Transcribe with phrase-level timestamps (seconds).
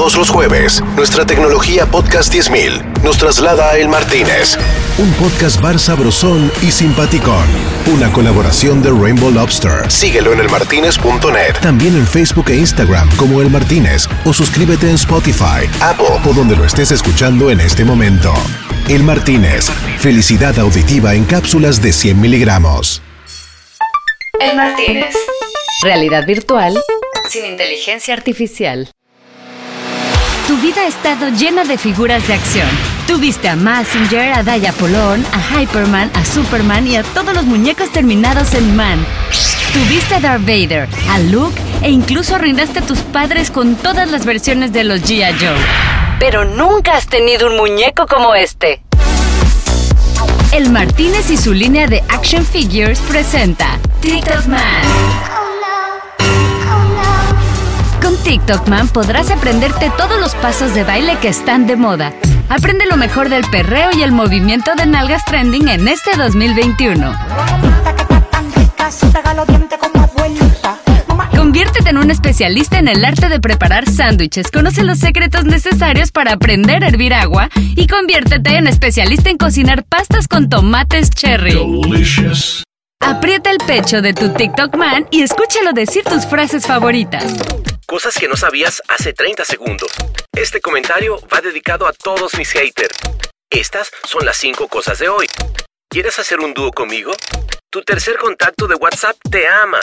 [0.00, 4.56] Todos los jueves, nuestra tecnología Podcast 10000 nos traslada a El Martínez.
[4.96, 7.44] Un podcast bar sabrosón y simpaticón.
[7.92, 9.90] Una colaboración de Rainbow Lobster.
[9.92, 11.60] Síguelo en elmartinez.net.
[11.60, 14.08] También en Facebook e Instagram como El Martínez.
[14.24, 18.32] O suscríbete en Spotify, Apple o donde lo estés escuchando en este momento.
[18.88, 19.66] El Martínez.
[19.98, 23.02] Felicidad auditiva en cápsulas de 100 miligramos.
[24.40, 25.14] El Martínez.
[25.82, 26.80] Realidad virtual
[27.28, 28.90] sin inteligencia artificial.
[30.50, 32.66] Tu vida ha estado llena de figuras de acción.
[33.06, 37.92] Tuviste a Messenger, a Daya Polón, a Hyperman, a Superman y a todos los muñecos
[37.92, 39.06] terminados en Man.
[39.72, 44.26] Tuviste a Darth Vader, a Luke e incluso arruinaste a tus padres con todas las
[44.26, 45.36] versiones de los G.I.
[45.38, 45.54] Joe.
[46.18, 48.82] Pero nunca has tenido un muñeco como este.
[50.50, 55.39] El Martínez y su línea de action figures presenta TikTok Man.
[58.22, 62.12] TikTok Man podrás aprenderte todos los pasos de baile que están de moda.
[62.48, 67.12] Aprende lo mejor del perreo y el movimiento de nalgas trending en este 2021.
[71.36, 74.50] Conviértete en un especialista en el arte de preparar sándwiches.
[74.50, 79.84] Conoce los secretos necesarios para aprender a hervir agua y conviértete en especialista en cocinar
[79.84, 81.58] pastas con tomates cherry.
[83.02, 87.24] Aprieta el pecho de tu TikTok man y escúchalo decir tus frases favoritas.
[87.86, 89.90] Cosas que no sabías hace 30 segundos.
[90.32, 92.96] Este comentario va dedicado a todos mis haters.
[93.50, 95.26] Estas son las 5 cosas de hoy.
[95.88, 97.12] ¿Quieres hacer un dúo conmigo?
[97.70, 99.80] Tu tercer contacto de WhatsApp te ama.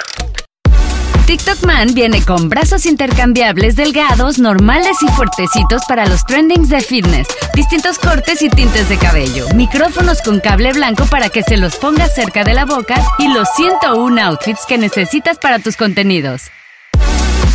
[1.28, 7.28] TikTok Man viene con brazos intercambiables delgados, normales y fuertecitos para los trendings de fitness,
[7.54, 12.16] distintos cortes y tintes de cabello, micrófonos con cable blanco para que se los pongas
[12.16, 16.44] cerca de la boca y los 101 outfits que necesitas para tus contenidos.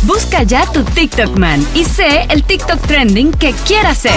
[0.03, 4.13] Busca ya tu TikTok Man y sé el TikTok trending que quieras ser.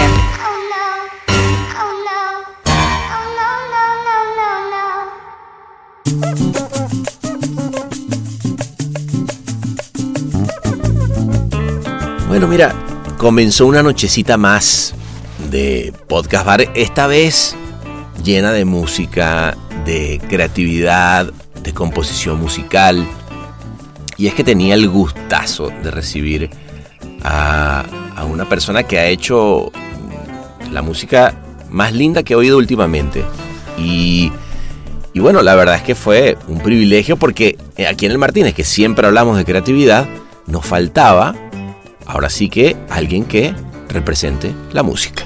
[12.37, 12.75] Bueno, mira,
[13.17, 14.93] comenzó una nochecita más
[15.49, 17.55] de Podcast Bar, esta vez
[18.23, 21.33] llena de música, de creatividad,
[21.63, 23.07] de composición musical
[24.17, 26.51] y es que tenía el gustazo de recibir
[27.23, 27.83] a,
[28.29, 29.71] una persona que ha hecho
[30.71, 33.25] la música más linda que he oído últimamente.
[33.79, 34.31] Y,
[35.11, 37.57] y bueno, la verdad es que fue un privilegio porque
[37.89, 40.07] aquí en el Martínez, que siempre hablamos de creatividad,
[40.45, 41.33] nos faltaba,
[42.07, 43.53] ahora sí que, alguien que
[43.89, 45.25] represente la música.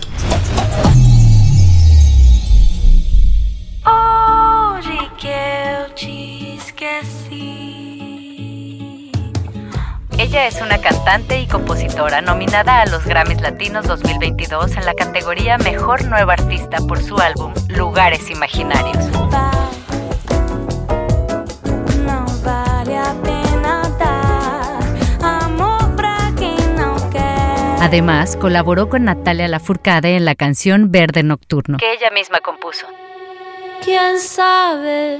[10.18, 15.58] Ella es una cantante y compositora nominada a los Grammys Latinos 2022 en la categoría
[15.58, 19.04] Mejor Nueva Artista por su álbum Lugares Imaginarios.
[27.92, 32.88] Además, colaboró con Natalia Lafourcade en la canción Verde Nocturno, que ella misma compuso.
[33.84, 35.20] ¿Quién sabe?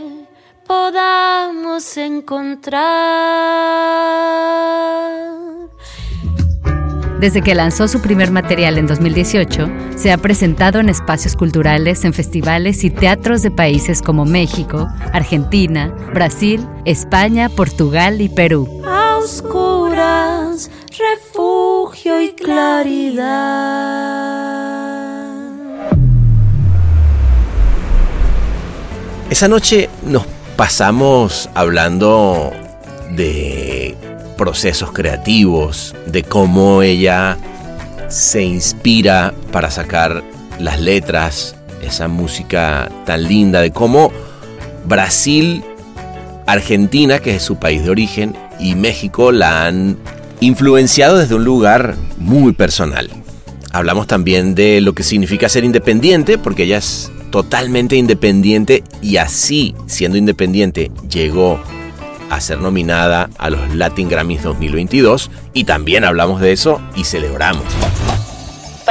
[0.72, 2.80] podamos encontrar.
[7.20, 12.14] Desde que lanzó su primer material en 2018, se ha presentado en espacios culturales, en
[12.14, 18.82] festivales y teatros de países como México, Argentina, Brasil, España, Portugal y Perú.
[18.86, 20.72] A oscuras,
[21.94, 23.22] y claridad.
[29.30, 30.26] Esa noche nos
[30.56, 32.52] pasamos hablando
[33.12, 33.96] de
[34.38, 37.38] procesos creativos, de cómo ella
[38.08, 40.24] se inspira para sacar
[40.60, 44.12] las letras, esa música tan linda, de cómo
[44.86, 45.64] Brasil,
[46.46, 49.98] Argentina, que es su país de origen, y México la han
[50.42, 53.10] influenciado desde un lugar muy personal.
[53.72, 59.74] Hablamos también de lo que significa ser independiente, porque ella es totalmente independiente y así,
[59.86, 61.62] siendo independiente, llegó
[62.30, 67.64] a ser nominada a los Latin Grammys 2022 y también hablamos de eso y celebramos.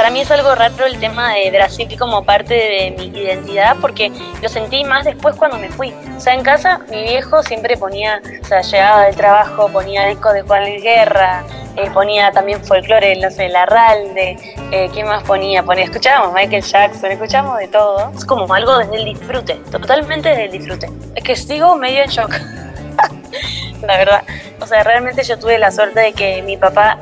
[0.01, 4.11] Para mí es algo raro el tema de Brasil como parte de mi identidad porque
[4.41, 5.93] lo sentí más después cuando me fui.
[6.17, 10.33] O sea, en casa mi viejo siempre ponía, o sea, llegaba del trabajo, ponía discos
[10.33, 11.43] de Juan Luis Guerra,
[11.75, 14.37] eh, ponía también folclore, no sé, la Ralde,
[14.71, 15.61] eh, ¿qué más ponía?
[15.61, 18.11] Ponía, escuchábamos Michael Jackson, escuchamos de todo.
[18.17, 20.89] Es como algo desde el disfrute, totalmente desde el disfrute.
[21.13, 22.31] Es que sigo medio en shock,
[23.85, 24.23] la verdad.
[24.59, 26.99] O sea, realmente yo tuve la suerte de que mi papá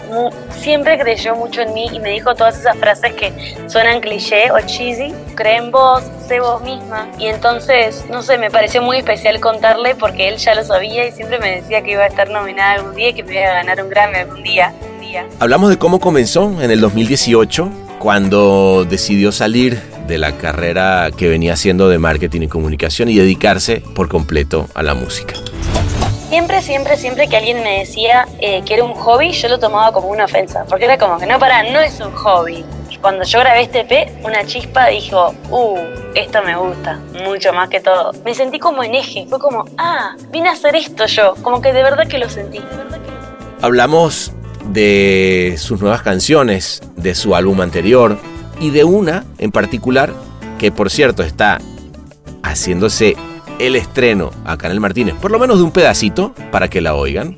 [0.52, 3.34] siempre creyó mucho en mí y me dijo todas esas frases que
[3.68, 5.14] suenan cliché o cheesy.
[5.36, 7.10] Cree en vos, sé vos misma.
[7.18, 11.12] Y entonces, no sé, me pareció muy especial contarle porque él ya lo sabía y
[11.12, 13.54] siempre me decía que iba a estar nominada algún día y que me iba a
[13.54, 14.74] ganar un Grammy algún día.
[14.94, 15.26] Un día.
[15.40, 21.54] Hablamos de cómo comenzó en el 2018 cuando decidió salir de la carrera que venía
[21.54, 25.36] haciendo de marketing y comunicación y dedicarse por completo a la música.
[26.30, 29.92] Siempre, siempre, siempre que alguien me decía eh, que era un hobby, yo lo tomaba
[29.92, 32.64] como una ofensa, porque era como que no, para, no es un hobby.
[33.02, 35.80] Cuando yo grabé este P, una chispa dijo, uh,
[36.14, 38.12] esto me gusta, mucho más que todo.
[38.24, 41.74] Me sentí como en eje, fue como, ah, vine a hacer esto yo, como que
[41.74, 42.62] de verdad que lo sentí.
[43.64, 44.32] Hablamos
[44.66, 48.20] de sus nuevas canciones, de su álbum anterior,
[48.60, 50.14] y de una en particular
[50.60, 51.58] que por cierto está
[52.44, 53.16] haciéndose
[53.60, 56.96] el estreno acá en el Martínez, por lo menos de un pedacito para que la
[56.96, 57.36] oigan.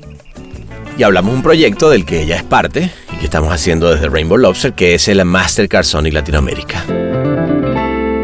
[0.96, 4.08] Y hablamos de un proyecto del que ella es parte y que estamos haciendo desde
[4.08, 6.84] Rainbow Lobster, que es el Mastercard Sonic Latinoamérica.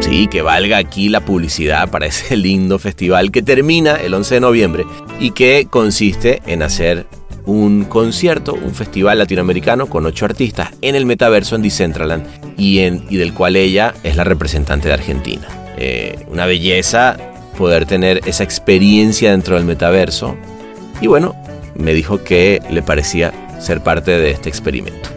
[0.01, 4.41] Sí, que valga aquí la publicidad para ese lindo festival que termina el 11 de
[4.41, 4.85] noviembre
[5.19, 7.05] y que consiste en hacer
[7.45, 12.25] un concierto, un festival latinoamericano con ocho artistas en el metaverso en Decentraland
[12.57, 15.47] y, en, y del cual ella es la representante de Argentina.
[15.77, 17.17] Eh, una belleza
[17.59, 20.37] poder tener esa experiencia dentro del metaverso
[21.01, 21.35] y bueno,
[21.75, 25.09] me dijo que le parecía ser parte de este experimento.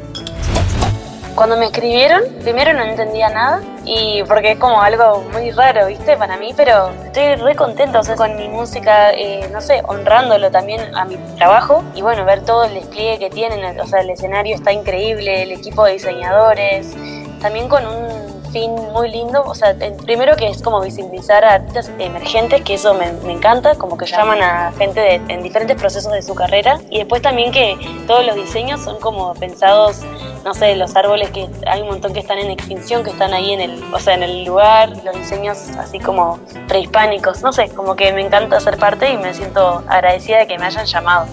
[1.36, 6.16] Cuando me escribieron, primero no entendía nada y porque es como algo muy raro, ¿viste?
[6.16, 11.04] Para mí, pero estoy re contenta, con mi música, eh, no sé, honrándolo también a
[11.04, 14.72] mi trabajo y bueno, ver todo el despliegue que tienen, o sea, el escenario está
[14.72, 16.92] increíble, el equipo de diseñadores,
[17.40, 19.42] también con un fin muy lindo.
[19.44, 23.96] O sea, primero que es como visibilizar a artistas emergentes, que eso me, encanta, como
[23.96, 26.80] que llaman a gente en diferentes procesos de su carrera.
[26.90, 27.76] Y después también que
[28.06, 30.02] todos los diseños son como pensados,
[30.44, 33.52] no sé, los árboles que hay un montón que están en extinción, que están ahí
[33.52, 36.38] en el, o sea, en el lugar, los diseños así como
[36.68, 37.42] prehispánicos.
[37.42, 40.66] No sé, como que me encanta ser parte y me siento agradecida de que me
[40.66, 41.26] hayan llamado.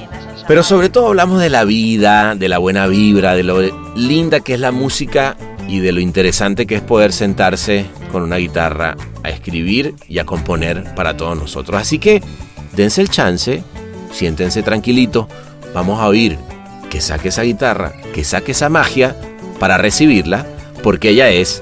[0.47, 3.59] Pero sobre todo hablamos de la vida, de la buena vibra, de lo
[3.95, 5.35] linda que es la música
[5.69, 10.25] y de lo interesante que es poder sentarse con una guitarra a escribir y a
[10.25, 11.79] componer para todos nosotros.
[11.79, 12.23] Así que
[12.75, 13.61] dense el chance,
[14.11, 15.29] siéntense tranquilito,
[15.73, 16.39] vamos a oír
[16.89, 19.15] que saque esa guitarra, que saque esa magia
[19.59, 20.47] para recibirla,
[20.81, 21.61] porque ella es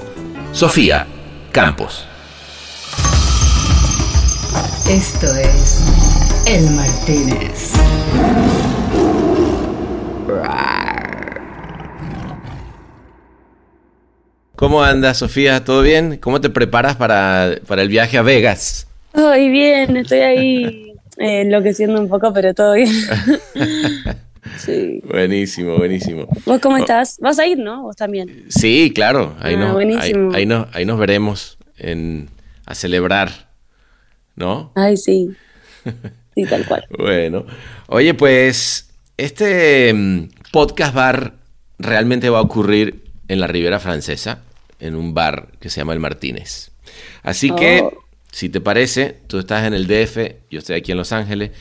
[0.54, 1.06] Sofía
[1.52, 2.08] Campos.
[4.88, 5.84] Esto es
[6.46, 7.74] El Martínez.
[14.58, 15.64] ¿Cómo andas, Sofía?
[15.64, 16.18] ¿Todo bien?
[16.18, 18.88] ¿Cómo te preparas para, el viaje a Vegas?
[19.14, 22.92] Ay, bien, estoy ahí eh, enloqueciendo un poco, pero todo bien.
[24.58, 25.00] sí.
[25.08, 26.28] Buenísimo, buenísimo.
[26.44, 26.80] ¿Vos cómo oh.
[26.80, 27.20] estás?
[27.22, 27.84] ¿Vas a ir, no?
[27.84, 28.46] ¿Vos también?
[28.50, 29.36] Sí, claro.
[29.42, 30.14] Ahí, ah, nos, ahí,
[30.74, 32.28] ahí, nos veremos en,
[32.66, 33.30] a celebrar,
[34.36, 34.72] ¿no?
[34.76, 35.30] Ay, sí.
[36.34, 36.84] Sí, tal cual.
[36.98, 37.46] bueno.
[37.88, 41.34] Oye, pues este mm, podcast bar
[41.80, 44.44] realmente va a ocurrir en la Ribera Francesa
[44.80, 46.72] en un bar que se llama El Martínez.
[47.24, 48.04] Así que, oh.
[48.32, 50.18] si te parece, tú estás en el DF,
[50.50, 51.52] yo estoy aquí en Los Ángeles.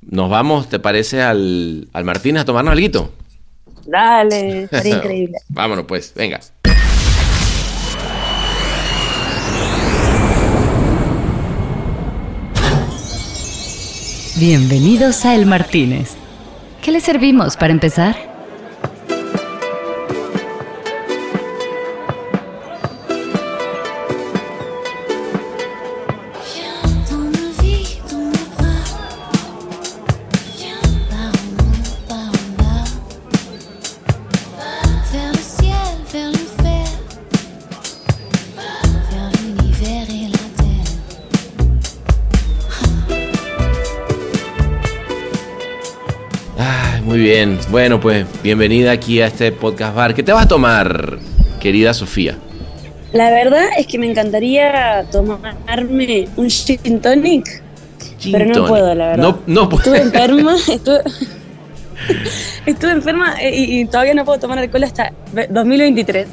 [0.00, 3.12] Nos vamos, ¿te parece, al, al Martínez a tomarnos algo?
[3.86, 5.38] Dale, estaría increíble.
[5.48, 6.40] Vámonos pues, venga.
[14.36, 16.12] Bienvenidos a El Martínez.
[16.80, 18.29] ¿Qué le servimos para empezar?
[47.70, 50.12] Bueno, pues bienvenida aquí a este podcast bar.
[50.12, 51.20] ¿Qué te vas a tomar,
[51.60, 52.36] querida Sofía?
[53.12, 57.62] La verdad es que me encantaría tomarme un gin tonic,
[58.32, 59.22] pero no puedo, la verdad.
[59.22, 61.00] No, no Estuve enferma, estuve,
[62.66, 65.12] estuve enferma eh, y, todavía no puedo tomar alcohol hasta
[65.48, 66.26] 2023.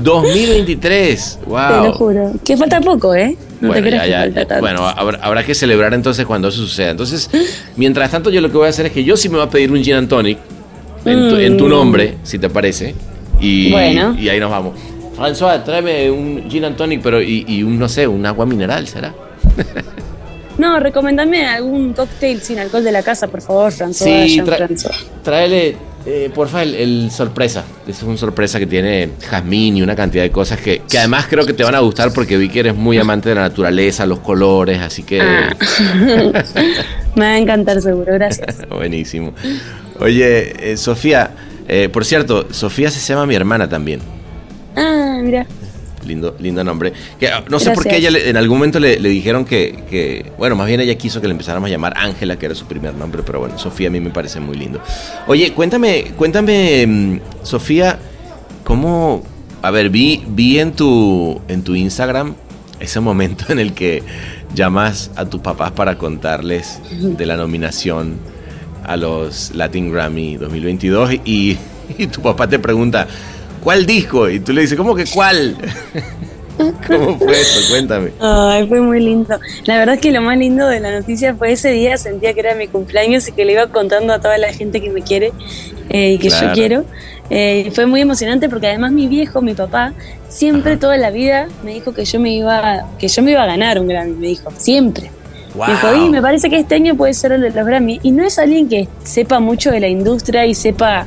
[0.00, 1.58] 2023, wow.
[1.58, 2.32] Te lo juro.
[2.44, 3.36] Que falta poco, ¿eh?
[3.60, 6.90] bueno, habrá, que celebrar entonces cuando eso suceda.
[6.90, 7.28] Entonces,
[7.74, 9.50] mientras tanto, yo lo que voy a hacer es que yo sí me voy a
[9.50, 10.53] pedir un gin and tonic
[11.04, 11.68] en tu, mm.
[11.68, 12.94] nombre, si te parece.
[13.40, 14.16] Y, bueno.
[14.18, 14.74] y ahí nos vamos.
[15.16, 19.14] François, tráeme un gin and tonic, pero y, un, no sé, un agua mineral, ¿será?
[20.56, 24.28] No, recomendame algún cóctel sin alcohol de la casa, por favor, François.
[24.28, 24.94] Sí, tra- François.
[25.24, 27.64] tráele, eh, porfa, el, el sorpresa.
[27.88, 31.44] Es un sorpresa que tiene jazmín y una cantidad de cosas que, que además creo
[31.44, 34.20] que te van a gustar porque vi que eres muy amante de la naturaleza, los
[34.20, 35.52] colores, así que Ah.
[37.16, 38.58] Me va a encantar seguro, gracias.
[38.70, 39.32] buenísimo.
[40.00, 41.30] Oye, eh, Sofía,
[41.68, 44.00] eh, por cierto, Sofía se llama mi hermana también.
[44.76, 45.46] Ah, mira.
[46.06, 46.92] Lindo, lindo nombre.
[47.18, 49.84] Que, ah, no sé por qué ella le- en algún momento le, le dijeron que,
[49.88, 52.66] que- bueno, más bien ella quiso que le empezáramos a llamar Ángela, que era su
[52.66, 54.80] primer nombre, pero bueno, Sofía a mí me parece muy lindo.
[55.28, 57.98] Oye, cuéntame, cuéntame, mm, Sofía,
[58.64, 59.22] cómo,
[59.62, 62.34] a ver, vi, vi en tu, en tu Instagram
[62.80, 64.02] ese momento en el que
[64.54, 68.18] llamas a tus papás para contarles de la nominación
[68.84, 71.56] a los Latin Grammy 2022 y,
[71.98, 73.06] y tu papá te pregunta,
[73.62, 74.28] ¿cuál disco?
[74.30, 75.56] Y tú le dices, ¿cómo que cuál?
[76.86, 77.60] ¿Cómo fue eso?
[77.70, 78.10] Cuéntame.
[78.20, 79.36] Ay, fue muy lindo.
[79.64, 82.40] La verdad es que lo más lindo de la noticia fue ese día, sentía que
[82.40, 85.32] era mi cumpleaños y que le iba contando a toda la gente que me quiere
[85.90, 86.46] eh, y que Claro.
[86.48, 86.84] yo quiero.
[87.30, 89.94] Eh, fue muy emocionante porque además mi viejo, mi papá,
[90.28, 93.46] siempre toda la vida me dijo que yo me iba, que yo me iba a
[93.46, 95.10] ganar un Grammy, me dijo, siempre.
[95.54, 95.66] Wow.
[95.68, 98.00] Me dijo, y me parece que este año puede ser el de los Grammy.
[98.02, 101.06] Y no es alguien que sepa mucho de la industria y sepa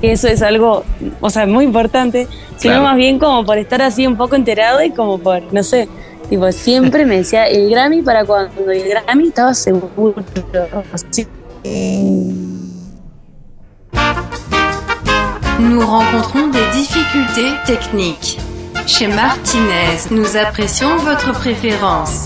[0.00, 0.84] que eso es algo,
[1.20, 2.82] o sea, muy importante, sino Claro.
[2.84, 5.88] más bien como por estar así un poco enterado y como por, no sé,
[6.28, 10.14] tipo, siempre me decía el Grammy para cuando el Grammy estaba seguro.
[10.92, 11.26] Así.
[15.60, 18.36] Nous rencontrons des difficultés techniques.
[18.86, 22.24] Chez Martinez, nous apprécions votre préférence.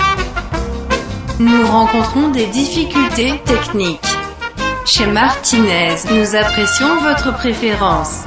[1.39, 4.01] Nous rencontrons des difficultés techniques.
[4.85, 8.25] Chez Martinez, nous apprécions votre préférence.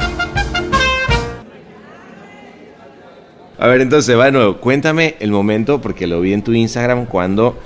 [3.58, 7.06] A ver, entonces, va de nuevo, cuéntame el momento, porque lo vi en tu Instagram,
[7.06, 7.58] cuando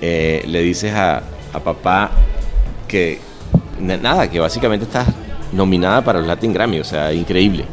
[0.00, 2.10] eh, le dices a, a papá
[2.88, 3.18] que,
[3.80, 5.06] na- nada, que básicamente estás
[5.52, 7.64] nominada para los Latin Grammy, o sea, increíble.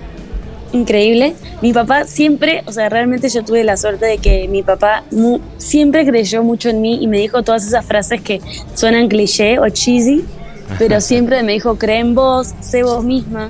[0.72, 1.36] Increíble.
[1.62, 5.40] Mi papá siempre, o sea, realmente yo tuve la suerte de que mi papá mu-
[5.58, 8.40] siempre creyó mucho en mí y me dijo todas esas frases que
[8.76, 10.24] suenan cliché o cheesy,
[10.78, 13.50] pero siempre me dijo, cree en vos, sé vos misma.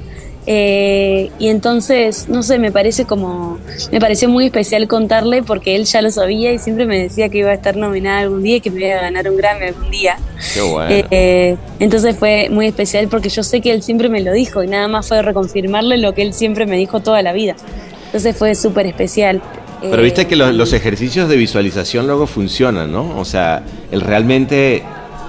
[0.52, 3.60] Eh, y entonces, no sé, me parece como,
[3.92, 7.38] me pareció muy especial contarle porque él ya lo sabía y siempre me decía que
[7.38, 9.92] iba a estar nominada algún día y que me iba a ganar un Grammy algún
[9.92, 10.18] día.
[10.52, 11.06] Qué bueno.
[11.12, 14.68] Eh, entonces fue muy especial porque yo sé que él siempre me lo dijo y
[14.68, 17.56] nada más fue reconfirmarle lo que él siempre me dijo toda la vida.
[18.08, 19.44] Entonces fue súper especial.
[19.82, 23.20] Pero Eh, viste que los, los ejercicios de visualización luego funcionan, ¿no?
[23.20, 24.82] O sea, el realmente,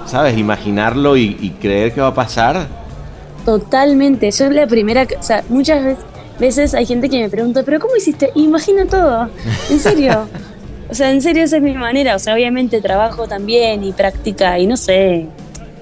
[0.06, 0.38] ¿sabes?
[0.38, 2.79] Imaginarlo y, y creer que va a pasar.
[3.50, 4.30] Totalmente.
[4.30, 6.04] Yo la primera, o sea, muchas veces,
[6.38, 8.30] veces hay gente que me pregunta, pero ¿cómo hiciste?
[8.36, 9.28] Imagina todo.
[9.68, 10.28] En serio.
[10.88, 12.14] o sea, en serio esa es mi manera.
[12.14, 15.26] O sea, obviamente trabajo también y práctica y no sé,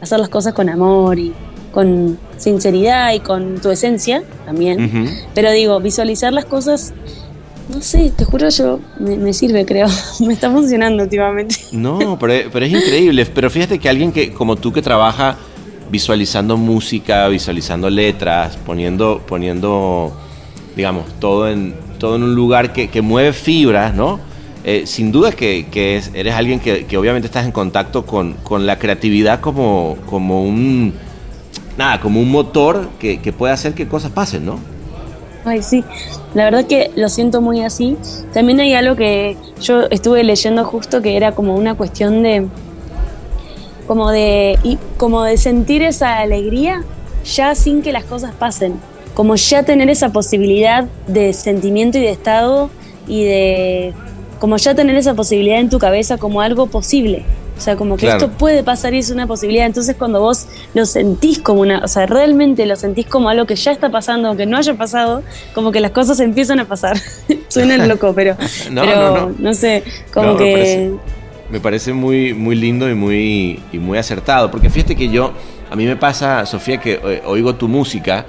[0.01, 1.35] hacer las cosas con amor y
[1.71, 5.11] con sinceridad y con tu esencia también.
[5.35, 6.95] Pero digo, visualizar las cosas,
[7.69, 9.89] no sé, te juro yo, me, me sirve, creo.
[10.27, 11.57] me está funcionando últimamente.
[11.73, 13.27] No, pero, pero es increíble.
[13.27, 15.37] Pero fíjate que alguien que como tú que trabaja
[15.90, 20.12] visualizando música, visualizando letras, poniendo, poniendo,
[20.76, 24.21] digamos, todo en, todo en un lugar que, que mueve fibras, ¿no?
[24.64, 28.35] Eh, sin duda que, que es- eres alguien que, que obviamente estás en contacto con,
[28.42, 30.92] con la creatividad como, como un
[31.76, 34.59] nada, como un motor que, que puede hacer que cosas pasen, ¿no?
[35.45, 35.85] Ay, sí,
[36.35, 37.97] la verdad que lo siento muy así.
[38.35, 42.47] También hay algo que yo estuve leyendo justo que era como una cuestión de
[43.88, 46.85] como de y como de sentir esa alegría
[47.25, 48.75] ya sin que las cosas pasen,
[49.14, 52.71] como ya tener esa posibilidad de sentimiento y de estado
[53.09, 53.95] y de
[54.38, 57.25] como ya tener esa posibilidad en tu cabeza como algo posible.
[57.57, 58.25] O sea, como que Claro.
[58.26, 59.66] esto puede pasar y es una posibilidad.
[59.66, 63.57] Entonces, cuando vos lo sentís como una, o sea, realmente lo sentís como algo que
[63.57, 66.97] ya está pasando, aunque no haya pasado, como que las cosas empiezan a pasar.
[67.49, 68.37] Suena loco, pero
[68.71, 69.54] No, pero, no, no.
[69.54, 69.83] sé,
[70.14, 70.92] como No, que
[71.50, 74.50] Me parece muy, muy lindo y muy, y muy acertado.
[74.50, 75.33] Porque fíjate que yo,
[75.71, 78.26] a mí me pasa, Sofía, que eh, oigo tu música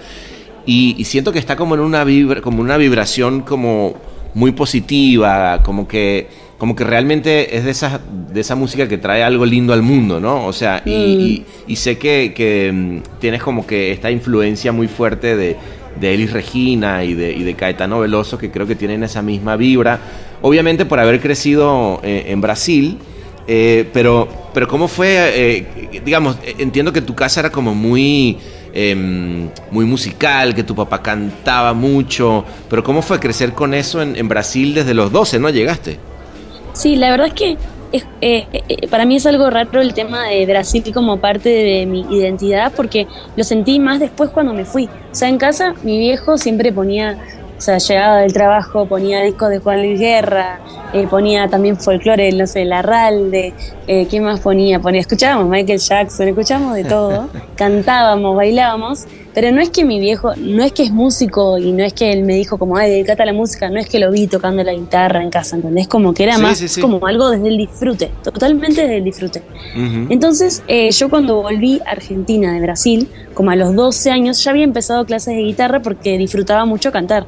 [0.66, 3.96] y, y siento que está como en una vibra, como una vibración como
[4.34, 8.00] muy positiva, como que, como que realmente es de esa,
[8.32, 10.46] de esa música que trae algo lindo al mundo, ¿no?
[10.46, 14.88] O sea, y, y- y sé que, que, mm, tienes como que esta influencia muy
[14.88, 15.58] fuerte de,
[16.00, 19.56] de Elis Regina y de, y de Caetano Veloso, que creo que tienen esa misma
[19.56, 20.00] vibra.
[20.42, 22.98] Obviamente por haber crecido eh, en Brasil,
[23.52, 25.10] eh, pero, pero ¿cómo fue?
[25.34, 28.38] eh, digamos, eh, entiendo que tu casa era como muy,
[28.74, 34.16] em, muy musical, que tu papá cantaba mucho, pero ¿cómo fue crecer con eso en,
[34.16, 35.98] en Brasil desde los 12, no llegaste?
[36.74, 37.58] Sí, la verdad es que
[37.92, 41.86] es, eh, eh, para mí es algo raro el tema de Brasil como parte de
[41.88, 44.86] mi identidad porque lo sentí más después cuando me fui.
[44.86, 47.18] O sea, en casa mi viejo siempre ponía
[47.60, 50.62] o sea, llegaba del trabajo, ponía discos de Juan Luis Guerra,
[50.94, 53.54] eh, ponía también folclore, no sé, Larralde,
[53.86, 54.80] eh, ¿qué más ponía?
[54.80, 55.02] ponía?
[55.02, 60.64] Escuchábamos Michael Jackson, escuchábamos de todo, cantábamos, bailábamos, pero no es que mi viejo, no
[60.64, 63.26] es que es músico y no es que él me dijo como, ay, dedicate a
[63.26, 65.88] la música, no es que lo vi tocando la guitarra en casa, ¿entendés?
[65.88, 69.44] Como que era más como algo desde el disfrute, totalmente desde el disfrute.
[70.10, 74.52] Entonces, eh, yo cuando volví a Argentina de Brasil, como a los 12 años, ya
[74.52, 77.26] había empezado clases de guitarra porque disfrutaba mucho cantar.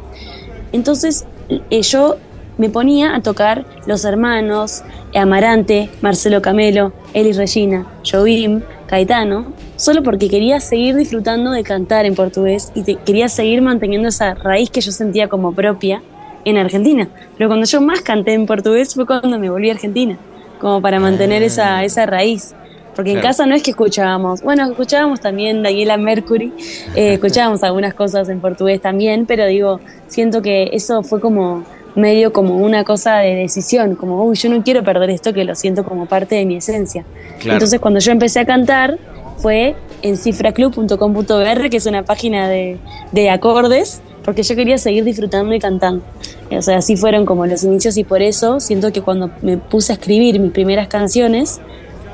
[0.72, 1.26] Entonces
[1.70, 2.18] eh, yo
[2.58, 4.84] me ponía a tocar Los Hermanos,
[5.16, 12.16] Amarante, Marcelo Camelo, Eli Regina, Jovim, Caetano, solo porque quería seguir disfrutando de cantar en
[12.16, 16.02] portugués y quería seguir manteniendo esa raíz que yo sentía como propia
[16.46, 17.08] en Argentina.
[17.38, 20.18] Pero cuando yo más canté en portugués fue cuando me volví a Argentina,
[20.60, 21.84] como para mantener esa, ah.
[21.84, 22.54] esa raíz.
[22.96, 26.52] Porque en casa no es que escuchábamos, bueno, escuchábamos también Daniela Mercury,
[26.94, 31.64] eh, escuchábamos algunas cosas en portugués también, pero digo, siento que eso fue como
[31.96, 35.56] medio como una cosa de decisión, como, uy, yo no quiero perder esto que lo
[35.56, 37.06] siento como parte de mi esencia.
[37.44, 38.98] Entonces cuando yo empecé a cantar
[39.38, 42.78] fue en cifraclub.com.br, que es una página de,
[43.12, 46.04] de acordes, porque yo quería seguir disfrutando y cantando.
[46.52, 49.94] O sea, así fueron como los inicios y por eso siento que cuando me puse
[49.94, 51.60] a escribir mis primeras canciones,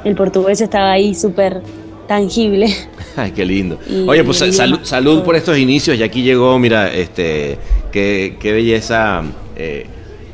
[0.03, 1.62] el portugués estaba ahí súper
[2.07, 2.74] tangible.
[3.15, 3.79] Ay, qué lindo.
[4.07, 4.43] Oye, pues
[4.84, 7.57] salud, por estos inicios y aquí llegó, mira, este,
[7.91, 9.24] qué, qué belleza.
[9.58, 9.86] Eh,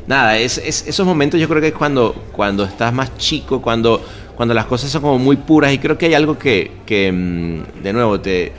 [0.06, 4.04] nada, es, esos momentos yo creo que es cuando, cuando estás más chico, cuando,
[4.36, 7.82] cuando las cosas son como muy puras y creo que hay algo que, que mm,
[7.82, 8.52] de nuevo, te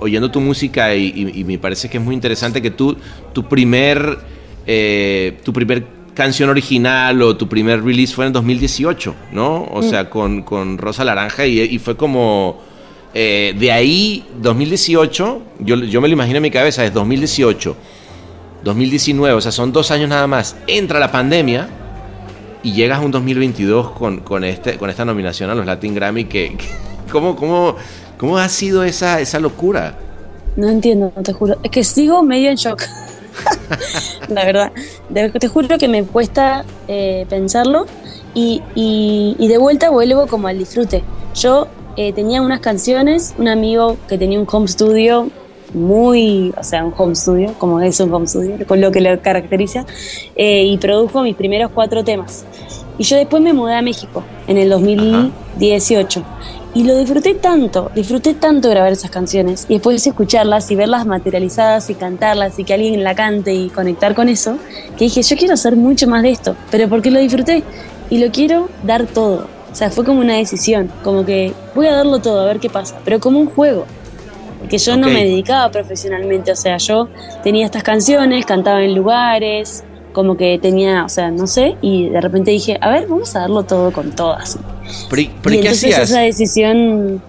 [0.00, 2.96] oyendo tu música y, me parece que es muy interesante que tú,
[3.32, 4.18] tu primer,
[4.66, 9.66] eh, tu primer canción original o tu primer release fue en 2018, ¿no?
[9.70, 10.06] O sea, mm.
[10.08, 12.66] con, con, Rosa Laranja y, fue como...
[13.14, 17.74] Eh, de ahí, 2018, yo, yo me lo imagino en mi cabeza, es 2018,
[18.68, 20.56] 2019, o sea, son dos años nada más.
[20.66, 21.68] Entra la pandemia
[22.62, 26.26] y llegas a un 2022 con, con, este, con esta nominación a los Latin Grammy.
[26.26, 26.56] Que,
[27.10, 27.76] ¿cómo, cómo,
[28.18, 29.96] ¿Cómo ha sido esa, esa locura?
[30.56, 31.56] No entiendo, te juro.
[31.62, 32.82] Es que sigo medio en shock.
[34.28, 34.72] la verdad.
[35.38, 37.86] te juro que me cuesta eh, pensarlo
[38.34, 38.60] y,
[39.38, 41.04] de vuelta vuelvo como al disfrute.
[41.34, 45.30] Yo eh, tenía unas canciones, un amigo que tenía un home studio
[45.74, 49.20] muy, o sea, un home studio, como es un home studio, con lo que lo
[49.20, 49.84] caracteriza,
[50.36, 52.44] eh, y produjo mis primeros cuatro temas.
[52.98, 56.24] Y yo después me mudé a México en el 2018.
[56.74, 61.88] Y lo disfruté tanto, disfruté tanto grabar esas canciones y después escucharlas y verlas materializadas
[61.90, 64.58] y cantarlas y que alguien la cante y conectar con eso,
[64.96, 67.62] que dije, yo quiero hacer mucho más de esto, pero porque lo disfruté
[68.10, 69.48] y lo quiero dar todo.
[69.72, 72.68] O sea, fue como una decisión, como que voy a darlo todo, a ver qué
[72.68, 73.86] pasa, pero como un juego.
[74.58, 77.08] Porque yo no me dedicaba profesionalmente, o sea, yo
[77.42, 82.20] tenía estas canciones, cantaba en lugares, como que tenía, o sea, no sé, y de
[82.20, 84.58] repente dije, a ver, vamos a darlo todo con todas.
[85.08, 87.22] Pero, y entonces esa decisión,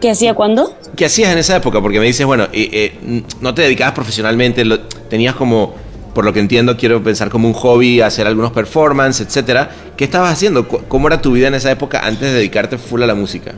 [0.00, 0.76] ¿qué hacía cuándo?
[0.94, 1.80] ¿Qué hacías en esa época?
[1.80, 2.92] Porque me dices, bueno, eh,
[3.40, 4.64] no te dedicabas profesionalmente,
[5.08, 5.74] tenías como,
[6.12, 9.70] por lo que entiendo, quiero pensar como un hobby, hacer algunos performances, etcétera.
[9.96, 10.68] ¿Qué estabas haciendo?
[10.68, 13.54] ¿Cómo era tu vida en esa época antes de dedicarte full a la música?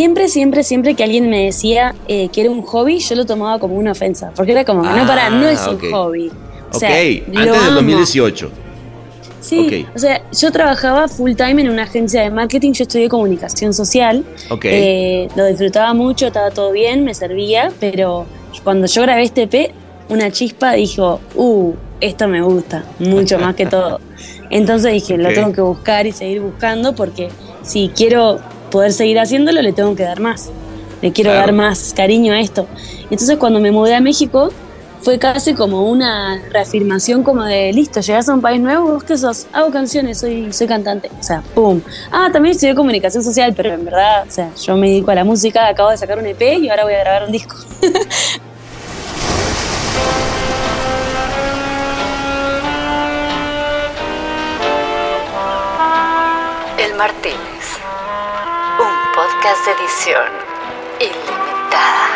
[0.00, 3.58] Siempre, siempre, siempre que alguien me decía eh, que era un hobby, yo lo tomaba
[3.58, 4.32] como una ofensa.
[4.34, 6.28] Porque era como, no, para, no es un ah, hobby
[6.72, 6.82] ok,
[7.36, 8.50] antes del 2018.
[9.40, 13.74] Sí, o sea, yo trabajaba full time en una agencia de marketing, yo estudié comunicación
[13.74, 14.72] social, okay.
[14.72, 18.24] Eh, lo disfrutaba mucho, estaba todo bien, me servía, pero
[18.64, 19.74] cuando yo grabé este EP,
[20.08, 24.00] una chispa dijo, uh, esto me gusta, mucho más que todo.
[24.48, 27.28] Entonces dije, lo tengo que buscar y seguir buscando porque
[27.62, 30.50] si quiero poder seguir haciéndolo, le tengo que dar más.
[31.02, 32.66] Le quiero dar más cariño a esto.
[33.10, 34.50] Entonces cuando me mudé a México,
[35.02, 39.16] fue casi como una reafirmación como de, listo, llegas a un país nuevo, ¿vos qué
[39.16, 39.46] sos?
[39.52, 41.10] Hago canciones, soy, soy cantante.
[41.18, 41.80] O sea, ¡pum!
[42.10, 45.24] Ah, también estudié comunicación social, pero en verdad, o sea, yo me dedico a la
[45.24, 47.56] música, acabo de sacar un EP y ahora voy a grabar un disco.
[56.78, 57.59] El Martínez, un
[59.40, 60.28] de edición
[61.00, 62.08] ilimitada.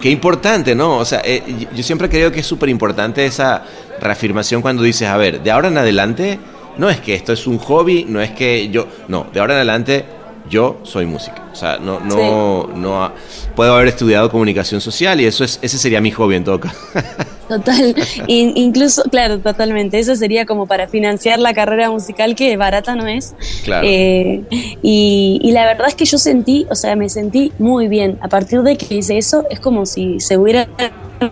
[0.00, 0.96] Qué importante, ¿no?
[0.96, 3.64] O sea, eh, yo siempre creo que es súper importante esa
[4.00, 6.40] reafirmación cuando dices, a ver, de ahora en adelante,
[6.76, 9.58] no es que esto es un hobby, no es que yo, no, de ahora en
[9.58, 10.04] adelante
[10.48, 11.48] yo soy música.
[11.52, 13.12] O sea, no, no, no
[13.54, 16.78] puedo haber estudiado comunicación social y eso es, ese sería mi hobby en todo caso.
[17.48, 17.96] Total,
[18.28, 19.98] incluso, claro, totalmente.
[19.98, 23.34] Eso sería como para financiar la carrera musical que barata no es.
[23.64, 23.84] Claro.
[23.90, 24.44] Eh,
[24.82, 28.18] y, y, la verdad es que yo sentí, o sea, me sentí muy bien.
[28.20, 30.68] A partir de que hice eso, es como si se hubiera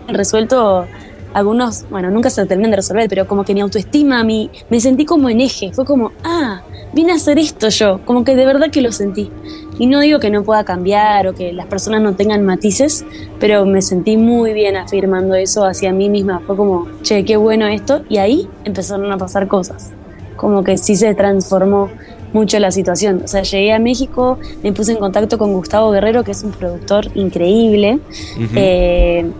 [0.09, 0.87] resuelto
[1.33, 5.05] algunos, bueno, nunca se terminan de resolver, pero como que mi autoestima, mi, me sentí
[5.05, 5.71] como en eje.
[5.73, 6.61] Fue como, ah,
[6.93, 9.31] vine a hacer esto yo, como que de verdad que lo sentí.
[9.77, 13.05] Y no digo que no pueda cambiar o que las personas no tengan matices,
[13.39, 16.41] pero me sentí muy bien afirmando eso hacia mí misma.
[16.45, 18.03] Fue como, che, qué bueno esto.
[18.09, 19.91] Y ahí empezaron a pasar cosas.
[20.35, 21.89] Como que sí se transformó
[22.33, 23.21] mucho la situación.
[23.23, 26.51] O sea, llegué a México, me puse en contacto con Gustavo Guerrero, que es un
[26.51, 27.99] productor increíble
[28.55, 29.31] eh,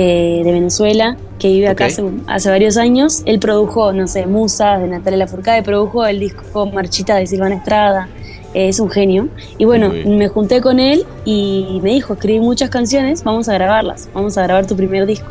[0.00, 3.22] eh, de Venezuela, que vive acá hace, varios años.
[3.26, 8.08] Él produjo, no sé, Musas de Natalia Lafourcade, produjo el disco Marchita de Silvana Estrada.
[8.54, 9.28] Eh, es un genio.
[9.58, 14.08] Y bueno, me junté con él y me dijo, escribí muchas canciones, vamos a grabarlas,
[14.14, 15.26] vamos a grabar tu primer disco.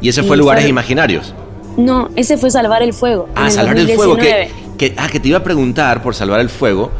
[0.00, 1.32] ¿Y ese fue Lugares Imaginarios?
[1.76, 3.28] No, ese fue Salvar el Fuego.
[3.36, 4.16] Ah, Salvar el Fuego.
[4.16, 6.90] Que, ah, que te iba a preguntar por Salvar el Fuego.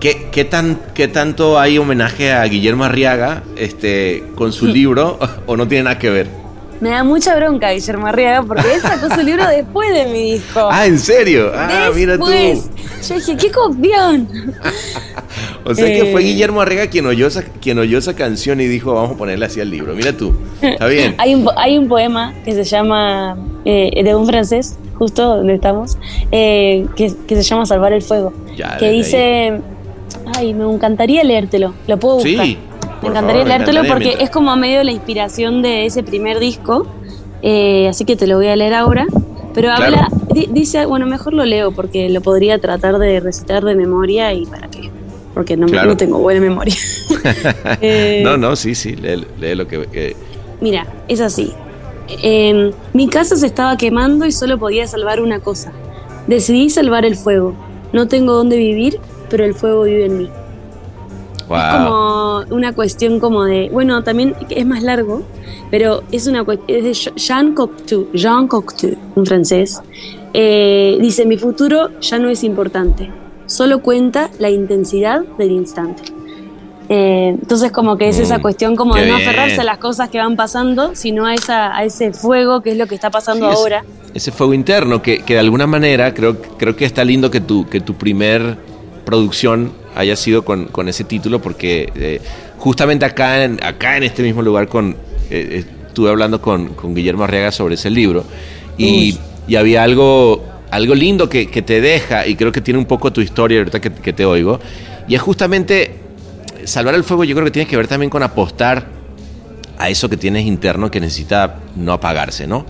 [0.00, 5.58] ¿Qué, qué, tan, ¿Qué tanto hay homenaje a Guillermo Arriaga este, con su libro o
[5.58, 6.43] no tiene nada que ver?
[6.84, 10.68] Me da mucha bronca Guillermo Arriaga porque él sacó su libro después de mi disco.
[10.70, 11.50] Ah, ¿en serio?
[11.54, 12.26] Ah, mira tú.
[12.26, 14.28] Yo dije, qué copión.
[15.64, 16.24] o sea que fue eh.
[16.24, 19.62] Guillermo Arriaga quien oyó, esa, quien oyó esa canción y dijo, vamos a ponerla así
[19.62, 19.94] al libro.
[19.94, 20.34] Mira tú.
[20.60, 21.14] Está bien.
[21.18, 25.96] hay, un, hay un poema que se llama, eh, de un francés, justo donde estamos,
[26.32, 28.34] eh, que, se llama Salvar el Fuego.
[28.78, 29.58] que dice,
[30.36, 31.72] ay, me encantaría leértelo.
[31.86, 32.44] Lo puedo buscar.
[32.44, 32.58] Sí.
[33.04, 36.86] Me encantaría leértelo porque es como medio la inspiración de ese primer disco.
[37.42, 39.06] Eh, así que te lo voy a leer ahora.
[39.52, 40.08] Pero habla,
[40.50, 44.68] dice, bueno, mejor lo leo porque lo podría tratar de recitar de memoria y para
[44.68, 44.90] qué.
[45.32, 46.74] Porque no, no tengo buena memoria.
[47.80, 50.16] Eh, no, no, sí, sí, lee, lo que.
[50.60, 51.52] Mira, es así.
[52.92, 55.72] Mi casa se estaba quemando y solo podía salvar una cosa.
[56.26, 57.54] Decidí salvar el fuego.
[57.92, 58.98] No tengo dónde vivir,
[59.30, 60.30] pero el fuego vive en mí.
[61.56, 65.22] Es como una cuestión como de, bueno, también es más largo,
[65.70, 69.80] pero es una es de Jean Cocteau, Jean Cocteau, un francés.
[70.32, 73.10] Eh, dice, mi futuro ya no es importante,
[73.46, 76.02] solo cuenta la intensidad del instante.
[76.88, 80.10] Eh, entonces como que es esa mm, cuestión como de no aferrarse a las cosas
[80.10, 83.46] que van pasando, sino a, esa, a ese fuego que es lo que está pasando
[83.46, 83.84] ahora.
[84.12, 87.66] Ese, fuego interno que, que, de alguna manera creo, creo que está lindo que tu,
[87.68, 88.58] que tu primer
[89.04, 92.20] producción haya sido con, con ese título, porque eh,
[92.58, 94.92] justamente acá en, acá en este mismo lugar con,
[95.30, 98.24] eh, eh, estuve hablando con, con, Guillermo Arriaga sobre ese libro
[98.76, 102.86] y, y había algo, algo lindo que, que, te deja y creo que tiene un
[102.86, 104.60] poco tu historia ahorita que, que te oigo.
[105.06, 105.96] Y es justamente
[106.64, 108.86] salvar el fuego yo creo que tiene que ver también con apostar
[109.78, 112.64] a eso que tienes interno que necesita no apagarse, ¿no?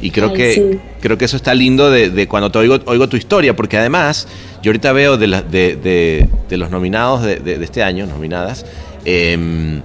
[0.00, 3.56] Y creo que creo que eso está lindo de, cuando te oigo, oigo, tu historia,
[3.56, 4.28] porque además,
[4.62, 8.66] yo ahorita veo de, de, de los nominados de, este año, nominadas,
[9.04, 9.80] em,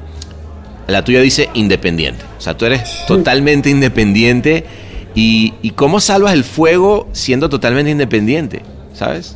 [0.88, 2.24] la tuya dice independiente.
[2.38, 4.66] O sea, tú eres totalmente independiente.
[5.14, 8.62] Y, y, cómo salvas el fuego siendo totalmente independiente?
[8.94, 9.36] ¿Sabes?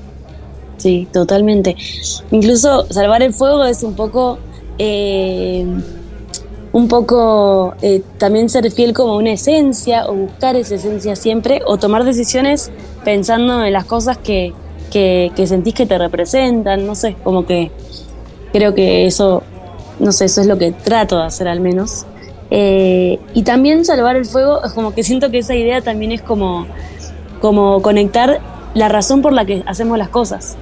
[0.77, 1.75] Sí, totalmente.
[2.31, 4.39] Incluso salvar el fuego es un poco.
[4.77, 5.65] Eh,
[6.75, 11.77] un poco eh, también ser fiel como una esencia o buscar esa esencia siempre o
[11.77, 12.69] tomar decisiones
[13.05, 14.53] pensando en las cosas que,
[14.91, 17.71] que, sentís que te representan, no sé, como que
[18.51, 19.41] creo que eso,
[19.99, 22.05] no sé, eso es lo que trato de hacer al menos.
[22.51, 26.67] Eh, y también salvar el fuego, como que siento que esa idea también es como,
[27.39, 28.41] como conectar
[28.73, 30.57] la razón por la que hacemos las cosas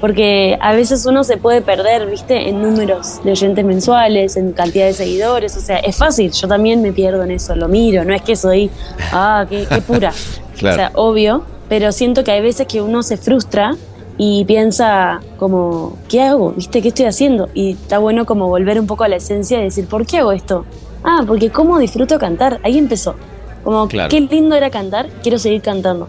[0.00, 4.86] porque a veces uno se puede perder, viste, en números de oyentes mensuales, en cantidad
[4.86, 8.14] de seguidores, o sea, es fácil, yo también me pierdo en eso, lo miro, no
[8.14, 8.70] es que soy,
[9.12, 10.12] ah, qué, pura,
[10.54, 13.76] o sea, obvio, pero siento que hay veces que uno se frustra
[14.16, 16.50] y piensa como, ¿qué hago?
[16.50, 16.82] ¿Viste?
[16.82, 17.48] ¿Qué estoy haciendo?
[17.54, 20.32] Y está bueno como volver un poco a la esencia y decir, ¿por qué hago
[20.32, 20.64] esto?
[21.04, 23.14] Ah, porque cómo disfruto cantar, ahí empezó.
[23.62, 26.08] Como, qué lindo era cantar, quiero seguir cantando.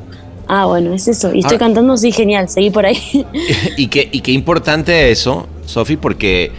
[0.52, 1.32] Ah, bueno, es eso.
[1.32, 1.60] Y estoy ah.
[1.60, 2.98] cantando, sí, genial, seguí por ahí.
[3.78, 6.52] y, qué, y qué importante eso, Sofi, porque,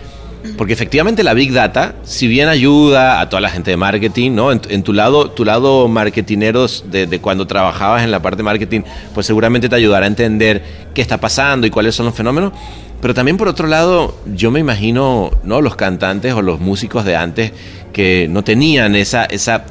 [0.57, 4.53] porque efectivamente la Big Data, si bien ayuda a toda la gente de marketing, ¿no?
[4.53, 8.83] En, tu lado, tu lado marketineros de, de, cuando trabajabas en la parte de marketing,
[9.13, 10.63] pues seguramente te ayudará a entender
[10.95, 12.53] qué está pasando y cuáles son los fenómenos.
[13.01, 15.61] Pero también por otro lado, yo me imagino, ¿no?
[15.63, 17.53] Los cantantes o los músicos de antes
[17.93, 19.65] que no tenían esa, esa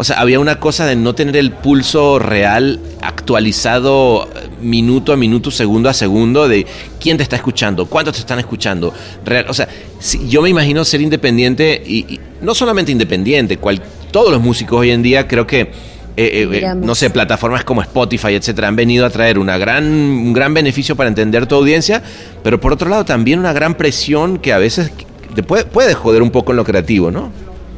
[0.00, 5.16] o sea, había una cosa de no tener el pulso real actualizado eh, minuto a
[5.16, 6.66] minuto, segundo a segundo, de
[6.98, 8.94] quién te está escuchando, cuántos te están escuchando.
[9.24, 13.82] Real, o sea, si, yo me imagino ser independiente y, y no solamente independiente, cual,
[14.10, 15.70] todos los músicos hoy en día creo que
[16.16, 19.84] eh, eh, eh, no sé, plataformas como Spotify, etcétera, han venido a traer una gran,
[19.84, 22.02] un gran beneficio para entender tu audiencia,
[22.42, 24.90] pero por otro lado también una gran presión que a veces
[25.34, 27.30] te puede, puede joder un poco en lo creativo, ¿no?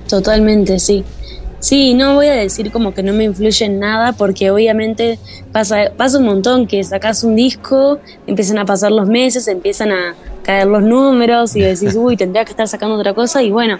[0.08, 1.04] Totalmente, sí.
[1.62, 5.20] Sí, no voy a decir como que no me influye en nada, porque obviamente
[5.53, 10.16] pasa, pasa un montón que sacas un disco, empiezan a pasar los meses, empiezan a
[10.42, 13.44] caer los números y decís, uy, tendría que estar sacando otra cosa.
[13.44, 13.79] Y bueno,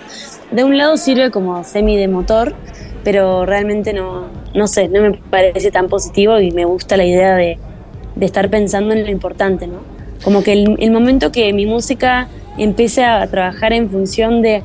[0.53, 2.55] de un lado sirve como semi de motor,
[3.03, 7.35] pero realmente no, no sé, no me parece tan positivo y me gusta la idea
[7.35, 7.59] de,
[8.15, 9.81] de estar pensando en lo importante, ¿no?
[10.23, 14.63] Como que el, el, momento que mi música empiece a trabajar en función de,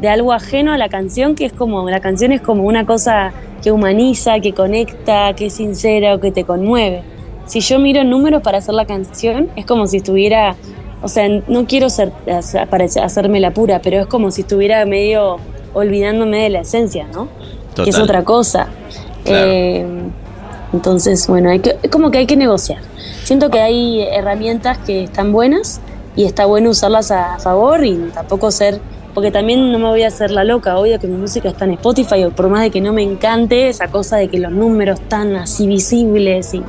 [0.00, 3.32] de algo ajeno a la canción, que es como, la canción es como una cosa
[3.62, 7.02] que humaniza, que conecta, que es sincera o que te conmueve.
[7.46, 10.56] Si yo miro números para hacer la canción, es como si estuviera,
[11.02, 12.12] o sea, no quiero ser,
[12.70, 15.36] para hacerme la pura, pero es como si estuviera medio
[15.74, 17.28] olvidándome de la esencia, ¿no?
[17.70, 17.84] Total.
[17.84, 18.68] que es otra cosa.
[19.24, 19.50] Claro.
[19.50, 19.86] Eh,
[20.72, 22.80] entonces, bueno, hay que, como que hay que negociar.
[23.24, 25.80] Siento que hay herramientas que están buenas
[26.16, 28.80] y está bueno usarlas a favor y tampoco ser,
[29.14, 31.72] porque también no me voy a hacer la loca, obvio que mi música está en
[31.72, 35.36] Spotify, por más de que no me encante esa cosa de que los números están
[35.36, 36.62] así visibles, y,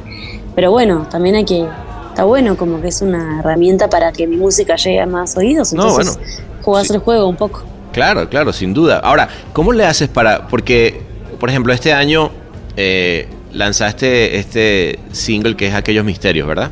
[0.56, 1.66] pero bueno, también hay que,
[2.10, 5.74] está bueno como que es una herramienta para que mi música llegue a más oídos,
[5.74, 6.28] entonces no, bueno,
[6.62, 6.94] jugás sí.
[6.94, 7.64] el juego un poco.
[7.92, 9.00] Claro, claro, sin duda.
[9.00, 10.48] Ahora, ¿cómo le haces para...?
[10.48, 11.02] Porque,
[11.40, 12.32] por ejemplo, este año
[12.78, 16.72] eh, lanzaste este single que es Aquellos Misterios, ¿verdad?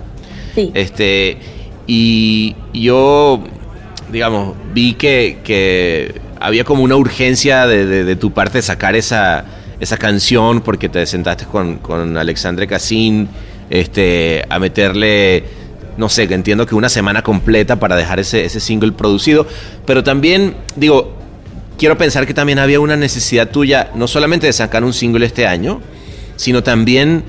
[0.56, 0.72] Sí.
[0.74, 1.38] Este,
[1.88, 3.44] y yo,
[4.12, 8.96] digamos, vi que, que había como una urgencia de, de, de, tu parte de sacar
[8.96, 9.46] esa,
[9.80, 13.30] esa canción porque te sentaste con, con Alexandre Cassin
[13.70, 15.44] este, a meterle
[15.98, 19.46] no sé, entiendo que una semana completa para dejar ese, ese single producido,
[19.86, 21.14] pero también, digo,
[21.78, 25.46] quiero pensar que también había una necesidad tuya, no solamente de sacar un single este
[25.46, 25.82] año,
[26.38, 27.24] sino también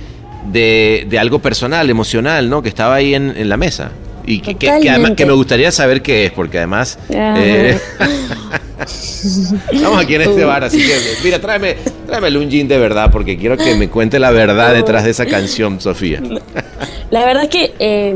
[0.53, 2.63] de, de algo personal, emocional, ¿no?
[2.63, 3.91] Que estaba ahí en, en la mesa.
[4.31, 6.99] Y que, que, que, además, que, me gustaría saber qué es, porque además...
[7.11, 7.79] Eh,
[9.73, 13.37] estamos aquí en este bar, así que mira, tráeme, tráeme un gin de verdad, porque
[13.37, 16.23] quiero que me cuente la verdad detrás de esa canción, Sofía.
[17.11, 18.15] La verdad es que eh,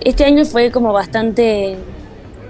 [0.00, 1.76] este año fue como bastante...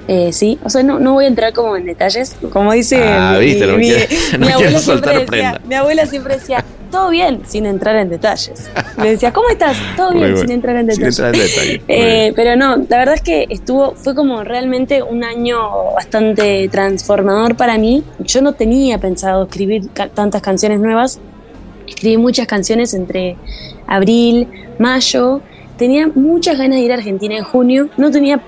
[0.08, 3.36] Eh, sí, o sea, no, no voy a entrar como en detalles, como dice ah,
[3.38, 5.60] mi, viste, no mi, quiero, mi, no mi quiero abuela siempre decía, prenda.
[5.68, 8.68] mi abuela siempre decía, todo bien, sin entrar en detalles.
[8.96, 9.76] Me decía, ¿cómo estás?
[9.96, 10.36] Todo bien, bueno.
[10.40, 11.18] sin entrar en detalles.
[11.18, 11.82] entrar en detalle.
[11.88, 15.60] Eh, pero no, la verdad es que estuvo, fue como realmente un año
[15.94, 18.02] bastante transformador para mí.
[18.18, 21.20] Yo no tenía pensado escribir ca- tantas canciones nuevas.
[21.86, 23.36] Escribí muchas canciones entre
[23.86, 24.48] abril,
[24.80, 25.42] mayo.
[25.76, 27.88] Tenía muchas ganas de ir a Argentina en junio.
[27.96, 28.40] No tenía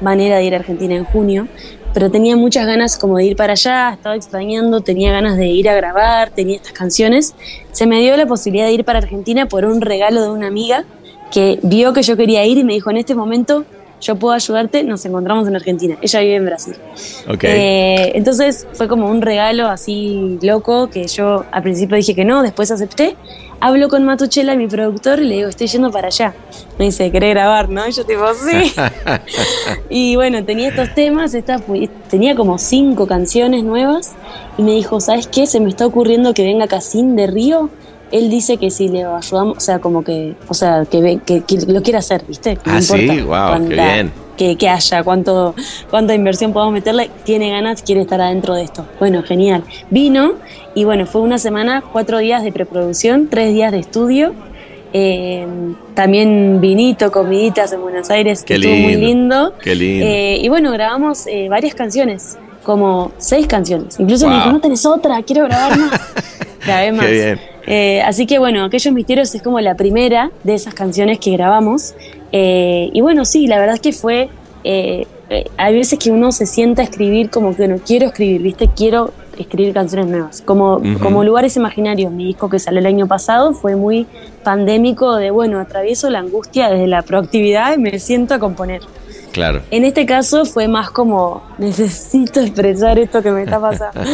[0.00, 1.48] manera de ir a Argentina en junio,
[1.94, 5.68] pero tenía muchas ganas como de ir para allá, estaba extrañando, tenía ganas de ir
[5.68, 7.34] a grabar, tenía estas canciones.
[7.72, 10.84] Se me dio la posibilidad de ir para Argentina por un regalo de una amiga
[11.32, 13.64] que vio que yo quería ir y me dijo, en este momento
[14.00, 15.96] yo puedo ayudarte, nos encontramos en Argentina.
[16.00, 16.74] Ella vive en Brasil.
[17.28, 17.44] Ok.
[17.44, 22.42] Eh, entonces fue como un regalo así loco que yo al principio dije que no,
[22.42, 23.16] después acepté.
[23.60, 26.32] Hablo con Matuchela, mi productor, y le digo, estoy yendo para allá.
[26.78, 27.68] Me dice, ¿querés grabar?
[27.68, 27.88] ¿No?
[27.88, 28.72] Y yo tipo, sí.
[29.90, 31.60] y bueno, tenía estos temas, esta,
[32.08, 34.12] tenía como cinco canciones nuevas,
[34.58, 35.48] y me dijo, ¿sabes qué?
[35.48, 37.68] Se me está ocurriendo que venga Casín de Río.
[38.12, 41.42] Él dice que si le ayudamos, o sea, como que, o sea, que, ve- que,
[41.42, 42.56] que lo quiere hacer, ¿viste?
[42.56, 44.12] Que no Ah, sí, importa guau, qué bien.
[44.36, 45.54] Que, que haya, cuánto,
[45.90, 48.86] cuánta inversión podamos meterle, tiene ganas, quiere estar adentro de esto.
[49.00, 49.64] Bueno, genial.
[49.90, 50.34] Vino
[50.76, 54.32] y bueno, fue una semana, cuatro días de preproducción, tres días de estudio.
[54.92, 55.46] eh,
[55.94, 60.06] también vinito, comiditas en Buenos Aires, que estuvo muy lindo, qué lindo.
[60.06, 63.98] Eh, y bueno, grabamos eh, varias canciones, como seis canciones.
[63.98, 64.40] Incluso me Wow.
[64.44, 65.90] dijo, no tenés otra, quiero grabar más.
[66.64, 67.06] Grabé más.
[67.06, 67.40] Qué bien.
[67.70, 71.94] Eh, así que bueno, Aquellos Misterios es como la primera de esas canciones que grabamos.
[72.32, 74.30] Eh, y bueno, sí, la verdad es que fue.
[74.64, 75.06] eh,
[75.58, 78.70] hay veces que uno se sienta a escribir como que no quiero escribir, ¿viste?
[78.74, 80.40] Quiero escribir canciones nuevas.
[80.40, 84.06] Como, como Lugares Imaginarios, mi disco que salió el año pasado, fue muy
[84.42, 88.80] pandémico de, bueno, atravieso la angustia desde la proactividad y me siento a componer.
[89.38, 89.62] Claro.
[89.70, 94.00] En este caso fue más como, necesito expresar esto que me está pasando.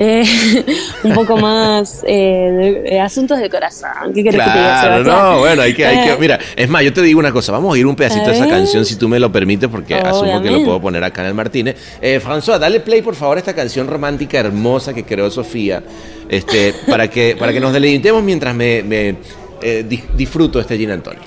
[0.00, 0.22] Eh,
[1.02, 3.90] un poco más eh, de- de asuntos del corazón.
[4.14, 5.32] ¿Qué querés que te diga, Claro, Sebastián?
[5.32, 7.50] no, bueno, hay que, hay que, Eh, mira, es más, yo te digo una cosa,
[7.50, 10.40] vamos a ir un pedacito de esa canción si tú me lo permites, porque asumo
[10.40, 11.74] que lo puedo poner acá en el Martínez.
[12.00, 15.82] Eh, François, dale play por favor a esta canción romántica hermosa que creó Sofía,
[16.28, 19.16] este, para que, para que nos deleitemos mientras me, me,
[19.60, 21.22] eh, di- disfruto este Gin Antonio.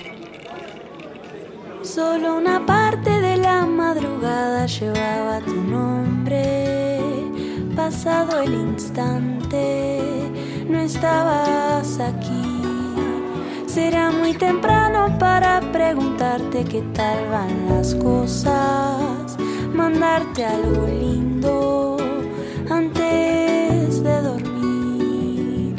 [1.84, 3.21] Solo una parte de
[3.52, 6.44] la madrugada llevaba tu nombre.
[7.76, 9.64] Pasado el instante,
[10.70, 12.48] no estabas aquí.
[13.66, 19.38] Será muy temprano para preguntarte qué tal van las cosas.
[19.74, 21.98] Mandarte algo lindo
[22.70, 25.76] antes de dormir.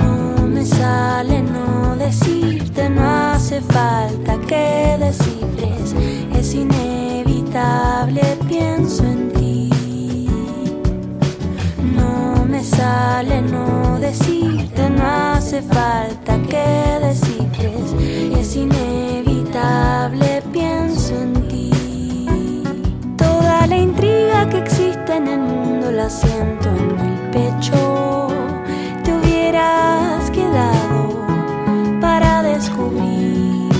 [0.00, 5.39] No me sale no decirte, no hace falta que descifres,
[6.50, 9.70] es inevitable, pienso en ti.
[11.96, 17.94] No me sale no decirte, no hace falta que descifres,
[18.36, 22.26] es inevitable, pienso en ti.
[23.16, 28.26] Toda la intriga que existe en el mundo la siento en el pecho.
[29.04, 31.26] Te hubieras quedado
[32.00, 33.70] para descubrir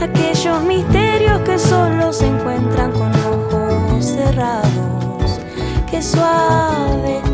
[0.00, 1.11] aquellos misterios
[1.58, 5.40] solo se encuentran con ojos cerrados.
[5.90, 7.31] Qué suave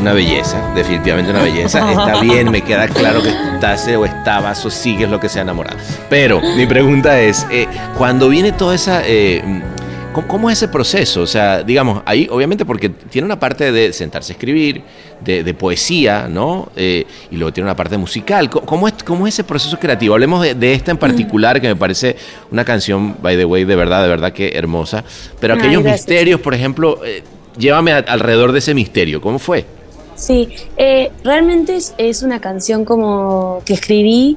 [0.00, 1.90] Una belleza, definitivamente una belleza.
[1.90, 5.76] Está bien, me queda claro que estás o estabas o sigues lo que sea enamorada.
[6.08, 7.66] Pero mi pregunta es, eh,
[7.98, 9.02] cuando viene toda esa...
[9.04, 9.42] eh,
[10.14, 11.20] ¿cómo, cómo es ese proceso?
[11.20, 14.82] O sea, digamos, ahí obviamente porque tiene una parte de sentarse a escribir,
[15.22, 16.70] de, de poesía, ¿no?
[16.76, 18.48] Eh, y luego tiene una parte musical.
[18.48, 20.14] ¿Cómo, es, cómo es ese proceso creativo?
[20.14, 22.16] Hablemos de, de esta en particular, que me parece
[22.50, 25.04] una canción, by the way, de verdad, de verdad que hermosa.
[25.40, 27.22] Pero aquellos misterios, por ejemplo, eh,
[27.58, 29.20] llévame a- alrededor de ese misterio.
[29.20, 29.66] ¿Cómo fue?
[30.20, 34.36] Sí, eh, realmente es, es una canción como que escribí.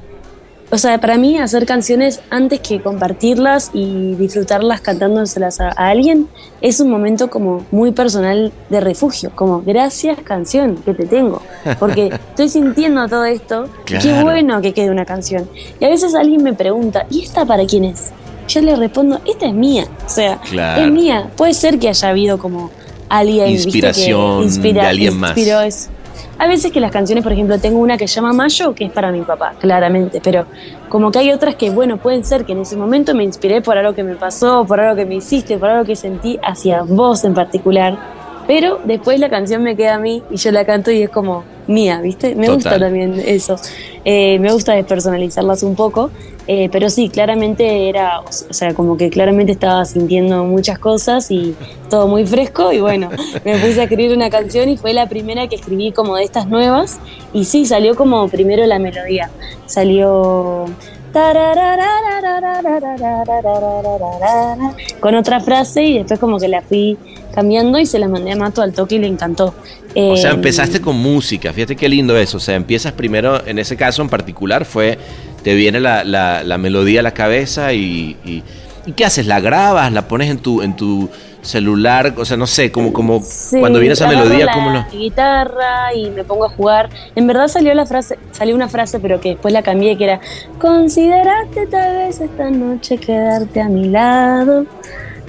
[0.71, 6.27] O sea, para mí hacer canciones antes que compartirlas y disfrutarlas cantándoselas a, a alguien
[6.61, 11.43] es un momento como muy personal de refugio, como gracias canción que te tengo,
[11.79, 15.47] porque estoy sintiendo todo esto, qué bueno que quede una canción.
[15.79, 18.11] Y a veces alguien me pregunta, ¿y esta para quién es?
[18.47, 20.81] Yo le respondo, esta es mía, o sea, Claro.
[20.81, 21.29] es mía.
[21.37, 22.71] Puede ser que haya habido como
[23.09, 23.71] alguien ¿viste?
[23.71, 25.89] que Inspiración de alguien más.
[26.37, 28.91] A veces que las canciones, por ejemplo, tengo una que se llama Mayo, que es
[28.91, 30.45] para mi papá, claramente, pero
[30.89, 33.77] como que hay otras que, bueno, pueden ser que en ese momento me inspiré por
[33.77, 37.23] algo que me pasó, por algo que me hiciste, por algo que sentí hacia vos
[37.23, 37.97] en particular,
[38.47, 41.43] pero después la canción me queda a mí y yo la canto y es como
[41.67, 42.35] mía, ¿viste?
[42.35, 43.55] Me gusta también eso.
[44.05, 46.11] Eh, me gusta despersonalizarlas un poco,
[46.47, 51.55] eh, pero sí, claramente era, o sea, como que claramente estaba sintiendo muchas cosas y
[51.89, 53.09] todo muy fresco y bueno,
[53.45, 56.47] me puse a escribir una canción y fue la primera que escribí como de estas
[56.47, 56.99] nuevas
[57.31, 59.29] y sí, salió como primero la melodía,
[59.67, 60.65] salió
[64.99, 66.97] con otra frase y después como que la fui
[67.33, 69.53] cambiando y se la mandé a Mato al toque y le encantó.
[69.95, 72.37] O sea, Eh, empezaste con música, fíjate qué lindo eso.
[72.37, 74.97] O sea, empiezas primero, en ese caso en particular, fue,
[75.43, 78.43] te viene la, la- la melodía a la cabeza y, y-
[78.85, 79.27] ¿y qué haces?
[79.27, 79.91] ¿La grabas?
[79.91, 81.09] ¿La pones en tu, en tu
[81.41, 82.13] celular?
[82.17, 84.85] O sea, no sé, como, como Sí, cuando viene esa melodía, la ¿cómo lo...?
[84.91, 86.89] guitarra y me pongo a jugar.
[87.15, 90.19] En verdad salió la frase, salió una frase, pero que después la cambié, que era
[90.59, 94.65] consideraste tal vez esta noche quedarte a mi lado.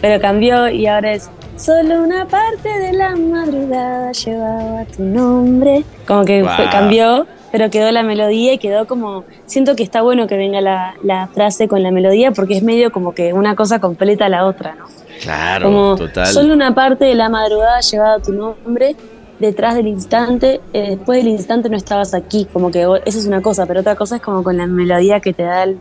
[0.01, 5.85] Pero cambió y ahora es solo una parte de la madrugada llevaba tu nombre.
[6.07, 9.25] Como que fue- cambió, pero quedó la melodía y quedó como.
[9.47, 12.91] Siento que está bueno que venga la, la frase con la melodía porque es medio
[12.93, 14.85] como que una cosa completa a la otra, ¿no?
[15.23, 16.27] Claro, como total.
[16.27, 18.97] solo una parte de la madrugada llevaba tu nombre
[19.39, 23.41] detrás del instante, eh, después del instante no estabas aquí, como que eso es una
[23.43, 25.79] cosa, pero otra cosa es como con la melodía que te da el-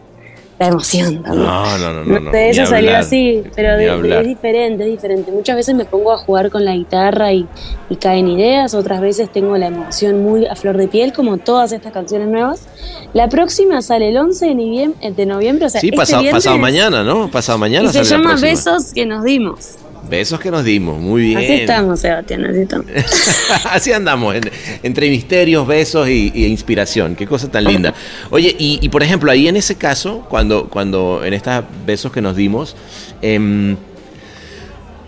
[0.59, 1.45] la emoción también.
[1.45, 2.31] No, no, no, no.
[2.31, 5.31] ni eso salió hablar, así, pero de- de- es diferente, es diferente.
[5.31, 7.47] Muchas veces me pongo a jugar con la guitarra y,
[7.89, 11.71] y caen ideas, otras veces tengo la emoción muy a flor de piel, como todas
[11.71, 12.67] estas canciones nuevas.
[13.13, 16.43] La próxima sale el 11 de noviembre, de noviembre o sea, Sí, este pasado, viernes,
[16.43, 17.29] pasado mañana, ¿no?
[17.31, 18.49] Pasado mañana y se sale la llama próxima.
[18.51, 19.75] Besos que nos dimos.
[20.09, 21.37] Besos que nos dimos, muy bien.
[21.37, 22.85] Así estamos, Sebastián, así estamos.
[23.71, 24.51] Así andamos, en-
[24.83, 27.15] entre misterios, besos y, y inspiración.
[27.15, 27.93] Qué cosa tan linda.
[28.29, 32.21] Oye, y, y por ejemplo, ahí en ese caso, cuando, cuando en estos besos que
[32.21, 32.75] nos dimos,
[33.21, 33.75] em,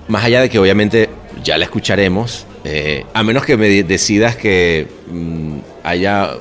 [0.08, 1.10] más allá de que obviamente
[1.44, 6.32] ya la escucharemos, eh, a menos que me de- decidas que mm, haya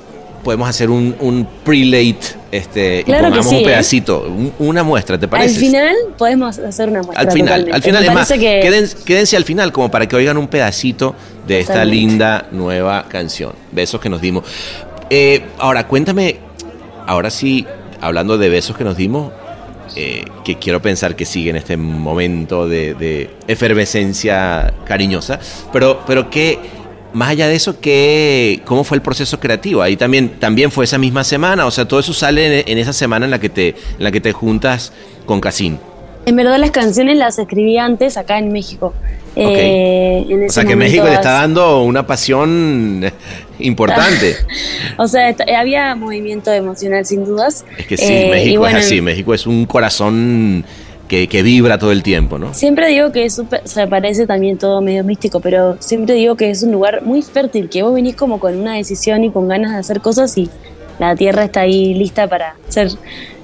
[0.45, 2.19] podemos hacer un, un pre-late
[2.53, 3.65] este, y Claro pongamos sí, un ¿eh?
[3.65, 5.55] pedacito, un- una muestra, ¿te parece?
[5.57, 7.21] Al final podemos hacer una muestra.
[7.23, 7.73] Al final, totalmente.
[7.77, 11.17] al final, es más, que quédense, quédense al final como para que oigan un pedacito
[11.49, 11.97] de esta Totalmente.
[12.07, 13.53] linda nueva canción.
[13.73, 14.45] Besos que nos dimos.
[15.11, 16.37] Eh, ahora, cuéntame,
[17.07, 17.67] ahora sí,
[18.01, 19.33] hablando de besos que nos dimos,
[19.97, 25.39] eh, que quiero pensar que sigue en este momento de, de efervescencia cariñosa,
[25.73, 26.59] pero, pero que,
[27.15, 29.81] más allá de eso, ¿qué, ¿cómo fue el proceso creativo?
[29.83, 32.93] Ahí también, también fue esa misma semana, o sea, todo eso sale en, en esa
[32.93, 34.93] semana en la que te, en la que te juntas
[35.25, 35.79] con Casín.
[36.27, 38.93] en verdad las canciones las escribí antes acá en México.
[39.37, 43.05] Eh, en O sea que México le está dando una pasión
[43.59, 44.37] importante.
[44.97, 47.65] O sea, est- había movimiento emocional sin dudas.
[47.79, 50.65] Es que sí, Eh, México bueno, es así, México es un corazón
[51.09, 52.55] que, que vibra todo el tiempo, ¿no?
[52.55, 56.35] Siempre digo que es súper, o sea, parece también todo medio místico, pero siempre digo
[56.37, 59.49] que es un lugar muy fértil, que vos venís como con una decisión y con
[59.49, 60.49] ganas de hacer cosas y
[60.99, 62.89] la tierra está ahí lista para ser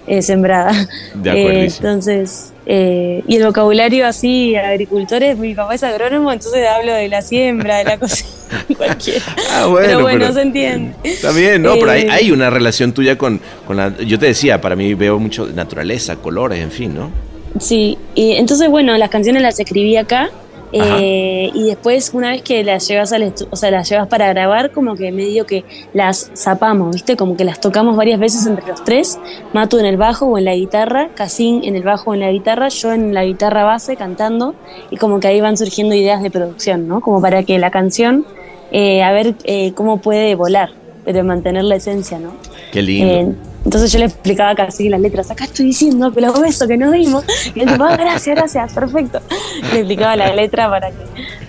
[0.07, 0.73] eh, sembrada.
[1.15, 1.89] De Eh, acuerdísimo.
[1.89, 7.21] entonces, eh, y el vocabulario así, agricultores, mi papá es agrónomo, entonces hablo de la
[7.23, 8.25] siembra, de la cosa,
[8.77, 9.25] cualquiera.
[9.53, 10.95] Ah, bueno, pero bueno, pero- se entiende.
[11.05, 13.95] Está bien, no, pero hay, Eh, hay una relación tuya con, con la...
[13.99, 17.11] Yo te decía, para mí veo mucho naturaleza, colores, en fin, ¿no?
[17.59, 20.31] Sí, y entonces bueno, las canciones las escribí acá
[20.73, 24.71] eh, y después una vez que las llevas al o sea, las llevas para grabar,
[24.71, 27.17] como que medio que las zapamos, ¿viste?
[27.17, 29.19] Como que las tocamos varias veces entre los tres,
[29.53, 32.31] Matu en el bajo o en la guitarra, Casín en el bajo o en la
[32.31, 34.55] guitarra, yo en la guitarra base cantando
[34.91, 37.01] y como que ahí van surgiendo ideas de producción, ¿no?
[37.01, 38.25] Como para que la canción,
[38.71, 40.71] eh, a ver eh, cómo puede volar,
[41.05, 42.35] pero mantener la esencia, ¿no?
[42.73, 43.15] Qué lindo.
[43.15, 46.77] Eh, entonces yo le explicaba casi las letras, acá estoy diciendo que los besos que
[46.79, 47.25] nos dimos.
[47.55, 49.21] Y él tipo, "Ah, gracias, gracias, perfecto.
[49.73, 50.97] Le explicaba la letra para que,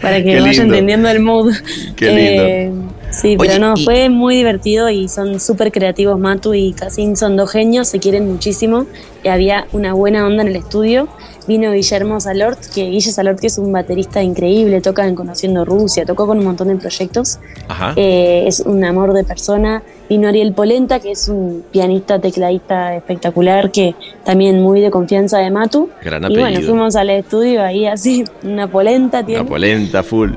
[0.01, 1.53] para que vaya entendiendo el mood.
[1.95, 2.91] Qué lindo.
[3.11, 6.19] sí, Oye, pero no, y- fue muy divertido y son súper creativos.
[6.19, 8.85] Matu y Casín son dos genios, se quieren muchísimo.
[9.23, 11.07] Y había una buena onda en el estudio.
[11.47, 16.05] Vino Guillermo Salort, que Guille Salort, que es un baterista increíble, toca en Conociendo Rusia,
[16.05, 17.39] tocó con un montón de proyectos.
[17.67, 17.93] Ajá.
[17.95, 19.81] Eh, es un amor de persona.
[20.07, 25.49] Vino Ariel Polenta, que es un pianista, tecladista espectacular, que también muy de confianza de
[25.49, 25.89] Matu.
[26.03, 29.43] Gran y bueno, fuimos al estudio ahí así, una polenta tiene.
[29.43, 30.33] La polenta, full.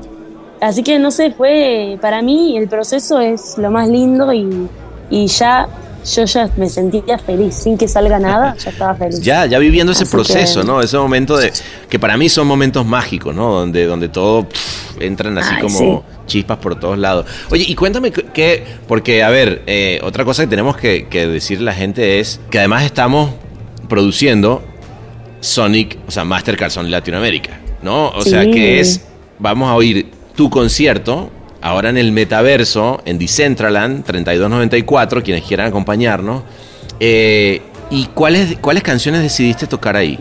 [0.61, 4.67] Así que no sé, fue para mí el proceso es lo más lindo y,
[5.09, 5.67] y ya
[6.05, 9.19] yo ya me sentía feliz, sin que salga nada, ya estaba feliz.
[9.21, 10.81] Ya, ya viviendo ese Así proceso, que- ¿no?
[10.81, 11.51] Ese momento de
[11.89, 13.51] que para mí son momentos mágicos, ¿no?
[13.51, 15.99] Donde, donde todo pff, entran así Ay, como sí.
[16.27, 17.25] chispas por todos lados.
[17.49, 21.27] Oye, y cuéntame qué- qué, porque a ver, eh, otra cosa que tenemos que, que
[21.27, 23.31] decirle a la gente es que además estamos
[23.89, 24.63] produciendo
[25.39, 28.09] Sonic, o sea, Mastercard Sonic Latinoamérica, ¿no?
[28.09, 29.01] O sea, que es,
[29.37, 31.29] vamos a oír tu concierto.
[31.65, 36.43] Ahora en el metaverso, en Decentraland 3294, quienes quieran acompañarnos.
[36.99, 37.59] Eh,
[37.89, 40.19] ¿Y cuáles, cuáles canciones decidiste tocar ahí?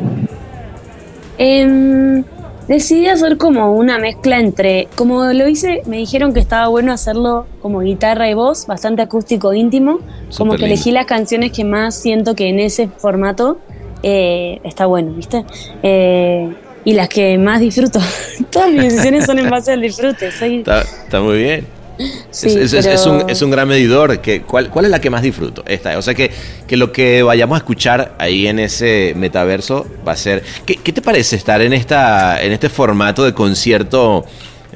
[1.36, 2.24] Em,
[2.66, 7.44] decidí hacer como una mezcla entre, como lo hice, me dijeron que estaba bueno hacerlo
[7.60, 9.98] como guitarra y voz, bastante acústico íntimo,
[10.38, 10.74] como que lindo.
[10.74, 13.58] elegí las canciones que más siento que en ese formato
[14.02, 15.44] eh, está bueno, ¿viste?
[15.82, 16.54] Eh,
[16.84, 18.00] y las que más disfruto.
[18.50, 20.30] Todas mis decisiones son en base al disfrute.
[20.32, 21.66] Soy, Está, está muy bien.
[22.30, 24.20] sí, es, es- es- pero- es un, es un gran medidor.
[24.20, 25.62] Que, ¿cuál, ¿Cuál es la que más disfruto?
[25.66, 25.96] Esta.
[25.98, 26.30] O sea que,
[26.66, 30.42] que lo que vayamos a escuchar ahí en ese metaverso va a ser.
[30.66, 34.24] ¿Qué, qué te parece estar en esta en este formato de concierto?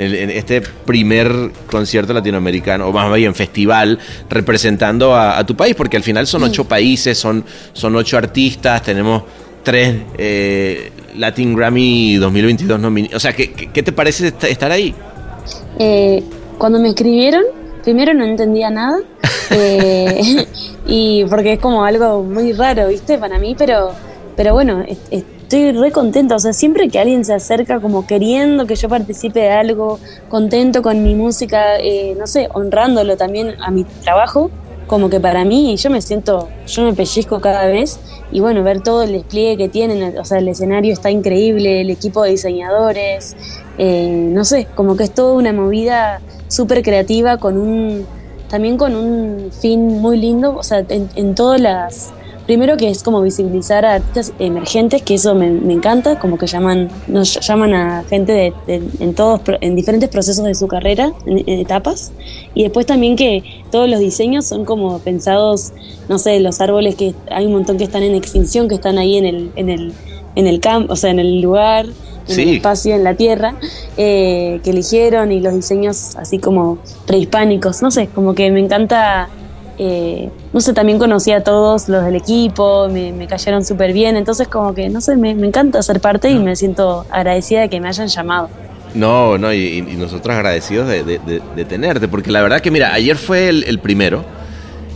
[0.01, 1.29] En, en este primer
[1.69, 3.99] concierto latinoamericano, o más bien festival,
[4.31, 8.81] representando a, a tu país, porque al final son ocho países, son, son ocho artistas,
[8.85, 9.25] tenemos
[9.65, 13.17] tres eh, Latin Grammy 2022 nominados.
[13.17, 14.95] O sea, ¿qué, qué, te parece est- estar ahí?
[15.79, 16.23] Eh,
[16.59, 17.43] cuando me escribieron,
[17.83, 18.99] primero no entendía nada,
[19.51, 20.47] eh,
[20.87, 23.19] y porque es como algo muy raro, ¿viste?
[23.19, 23.91] Para mí, pero,
[24.37, 28.67] pero bueno, es- estoy re contenta, o sea, siempre que alguien se acerca como queriendo
[28.67, 29.99] que yo participe de algo,
[30.29, 34.51] contento con mi música, eh, no sé, honrándolo también a mi trabajo,
[34.89, 38.01] como que para mí yo me siento, yo me pellizco cada vez
[38.33, 41.91] y bueno, ver todo el despliegue que tienen, o sea, el escenario está increíble, el
[41.91, 43.37] equipo de diseñadores,
[43.79, 48.07] eh, no sé, como que es toda una movida súper creativa con un,
[48.49, 52.13] también con un fin muy lindo, o sea, en, en todas las,
[52.49, 56.47] primero que es como visibilizar a artistas emergentes, que eso me, me encanta, como que
[56.49, 61.13] llaman, nos llaman a gente de, de- en todos, en diferentes procesos de su carrera,
[61.27, 62.11] en, en etapas.
[62.55, 65.73] Y después también que todos los diseños son como pensados,
[66.09, 69.17] no sé, los árboles que hay un montón que están en extinción, que están ahí
[69.19, 69.93] en el, en el,
[70.35, 72.43] en el campo, o sea, en el lugar, en Sí.
[72.43, 73.55] el espacio, en la tierra,
[73.99, 79.29] eh, que eligieron y los diseños así como prehispánicos, no sé, como que me encanta,
[79.79, 84.17] eh, no sé, también conocí a todos los del equipo, me, me cayeron súper bien,
[84.17, 87.69] entonces como que, no sé, me, me encanta ser parte y me siento agradecida de
[87.69, 88.49] que me hayan llamado.
[88.95, 92.71] No, no, y, y nosotros agradecidos de, de- de- de tenerte, porque la verdad que
[92.71, 94.25] mira, ayer fue el, el primero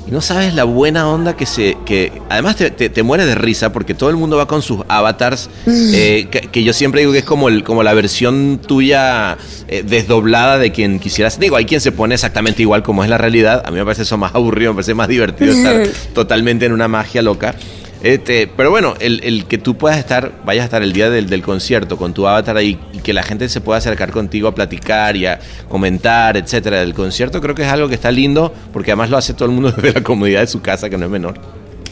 [0.06, 3.34] y no sabes la buena onda que se, que además te, te, te mueres de
[3.34, 7.12] risa porque todo el mundo va con sus avatars, eh, que, que yo siempre digo
[7.12, 9.36] que es como, el, como la versión tuya
[9.68, 11.38] eh, desdoblada de quien quisieras.
[11.38, 14.02] Digo, hay quien se pone exactamente igual como es la realidad, a mí me parece
[14.02, 15.82] eso más aburrido, me parece más divertido estar
[16.14, 17.54] totalmente en una magia loca.
[18.02, 21.28] Este, pero bueno, el, el que tú puedas estar, vayas a estar el día del,
[21.28, 24.54] del concierto con tu avatar ahí y que la gente se pueda acercar contigo a
[24.54, 25.38] platicar y a
[25.68, 29.34] comentar, etcétera, del concierto, creo que es algo que está lindo porque además lo hace
[29.34, 31.34] todo el mundo desde la comodidad de su casa, que no es menor.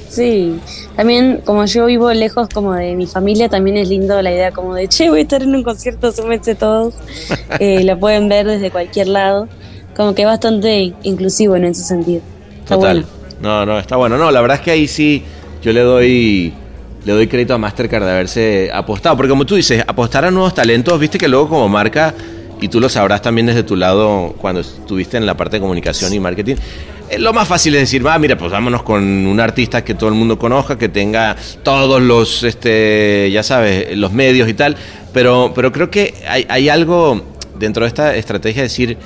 [0.08, 0.58] Sí,
[0.96, 4.74] también como yo vivo lejos como de mi familia, también es lindo la idea como
[4.74, 6.94] de, che, voy a estar en un concierto, súmense todos,
[7.60, 9.48] Eh, lo pueden ver desde cualquier lado,
[9.96, 12.22] como que es bastante inclusivo en ese sentido.
[12.62, 13.02] Está Total.
[13.02, 13.20] bueno.
[13.40, 14.18] No, no, está bueno.
[14.18, 15.24] No, la verdad es que ahí sí
[15.62, 16.52] yo le doy
[17.04, 20.52] le doy crédito a Mastercard de haberse apostado, porque como tú dices, apostar a nuevos
[20.54, 22.14] talentos, viste que luego como marca
[22.60, 26.12] y tú lo sabrás también desde tu lado cuando estuviste en la parte de comunicación
[26.12, 26.56] y marketing.
[27.08, 30.10] eh, Lo más fácil es decir, va, mira, pues vámonos con un artista que todo
[30.10, 34.76] el mundo conozca, que tenga todos los, este, ya sabes, los medios y tal.
[35.14, 37.22] Pero, pero creo que hay, hay algo
[37.58, 38.98] dentro de esta estrategia de decir,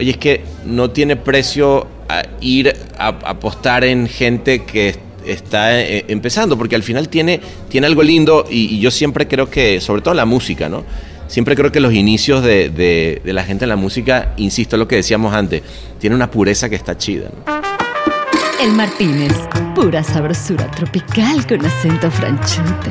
[0.00, 4.96] Oye, es que no tiene precio a ir a, a apostar en gente que
[5.26, 9.48] está eh, empezando, porque al final tiene, tiene algo lindo y, y yo siempre creo
[9.50, 10.84] que, sobre todo la música, ¿no?
[11.26, 14.86] Siempre creo que los inicios de, de- de la gente en la música, insisto, lo
[14.86, 15.62] que decíamos antes,
[15.98, 17.30] tiene una pureza que está chida.
[17.46, 17.62] ¿no?
[18.62, 19.32] El Martínez,
[19.74, 22.90] pura sabrosura tropical con acento franchute.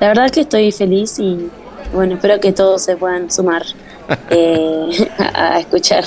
[0.00, 1.48] La verdad que estoy feliz y
[1.92, 3.62] bueno, espero que todos se puedan sumar
[4.30, 6.04] eh, a, a escuchar.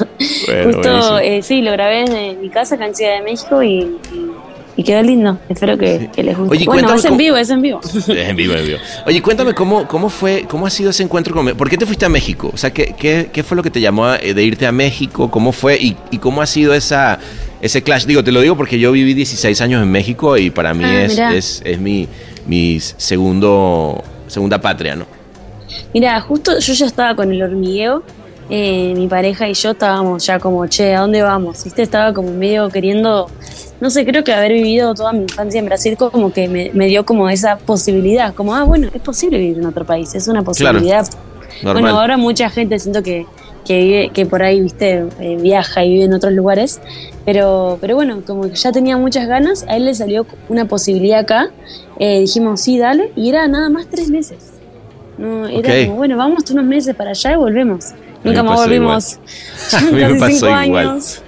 [0.48, 3.70] Bueno, Justo, eh, sí, lo grabé en mi casa acá en Ciudad de México y,
[4.14, 4.32] y-
[4.78, 5.38] y quedó lindo.
[5.50, 6.56] Espero que, que les guste.
[6.56, 7.82] Oye, bueno, es en cómo- vivo, es en vivo.
[7.98, 8.78] Es en vivo, en vivo.
[9.06, 12.06] Oye, cuéntame cómo, cómo fue, cómo ha sido ese encuentro con ¿Por qué te fuiste
[12.06, 12.52] a México?
[12.54, 14.72] O sea, ¿qué, qué, qué fue lo que te llamó a- eh, de irte a
[14.72, 15.30] México?
[15.32, 15.76] ¿Cómo fue?
[15.78, 17.18] Y, y cómo ha sido esa,
[17.60, 18.06] ese clash?
[18.06, 21.04] Digo, te lo digo porque yo viví 16 años en México y para mí Ah,
[21.06, 22.08] es, es, es mi,
[22.46, 25.06] mi segundo, segunda patria, ¿no?
[25.94, 28.04] Mira, justo yo ya estaba con el hormigueo.
[28.50, 31.64] Eh, mi pareja y yo estábamos ya como, che, ¿a dónde vamos?
[31.64, 31.82] ¿Viste?
[31.82, 33.30] Estaba como medio queriendo,
[33.82, 36.88] no sé, creo que haber vivido toda mi infancia en Brasil como que me, me
[36.88, 40.44] dio como esa posibilidad, como, ah, bueno, es posible vivir en otro país, es una
[40.44, 41.06] posibilidad.
[41.64, 43.26] Bueno, ahora mucha gente siento que,
[43.66, 46.80] que vive, que por ahí, viste, eh, viaja y vive en otros lugares,
[47.26, 51.20] pero, pero bueno, como que ya tenía muchas ganas, a él le salió una posibilidad
[51.20, 51.50] acá,
[52.00, 54.54] eh, dijimos, sí, dale, y era nada más tres meses.
[55.18, 57.88] No, era como, bueno, vamos unos meses para allá y volvemos.
[58.24, 59.20] Nunca más volvimos.
[59.74, 60.88] A mí me pasó cinco igual.
[60.90, 61.22] años.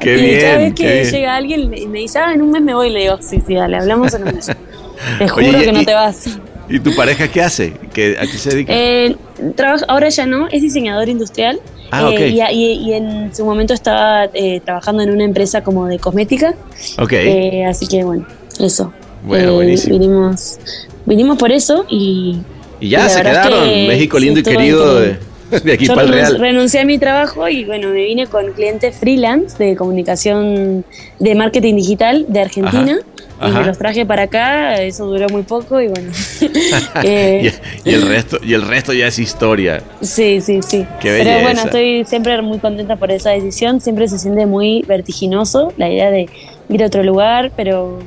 [0.00, 1.10] Qué y cada bien, vez que bien.
[1.10, 3.54] llega alguien y me dice, ah, en un mes me voy, le digo, sí, sí,
[3.54, 4.46] dale, hablamos en un mes.
[5.18, 6.24] Te juro Oye, que no te vas.
[6.68, 7.74] ¿Y tu pareja qué hace?
[7.92, 8.72] ¿Qué, ¿A qué se dedica?
[8.74, 9.14] Eh,
[9.54, 11.60] trabaja, ahora ya no, es diseñador industrial.
[11.92, 12.20] Ah, eh, ok.
[12.52, 16.54] y, y- y en su momento estaba eh, trabajando en una empresa como de cosmética.
[16.98, 17.12] ok.
[17.12, 18.26] eh, así que bueno,
[18.58, 18.92] eso.
[19.22, 19.98] Bueno, Eh, buenísimo.
[19.98, 20.58] Vinimos,
[21.04, 22.38] vinimos por eso y.
[22.80, 23.64] y ya se quedaron.
[23.68, 25.18] que México lindo y querido increíble.
[25.64, 26.38] de aquí Yo para el renunci- Real.
[26.40, 30.84] renuncié a mi trabajo y bueno, me vine con clientes freelance de comunicación
[31.18, 32.98] de marketing digital de Argentina.
[33.38, 36.10] Ajá, Y me los traje para acá, eso duró muy poco y bueno.
[37.02, 37.52] eh,
[37.84, 39.82] y, el resto, y el resto ya es historia.
[40.00, 40.86] Sí, sí, sí.
[41.00, 41.42] Qué Pero belleza.
[41.42, 43.80] bueno, estoy siempre muy contenta por esa decisión.
[43.80, 46.28] Siempre se siente muy vertiginoso la idea de
[46.70, 47.98] ir a otro lugar, pero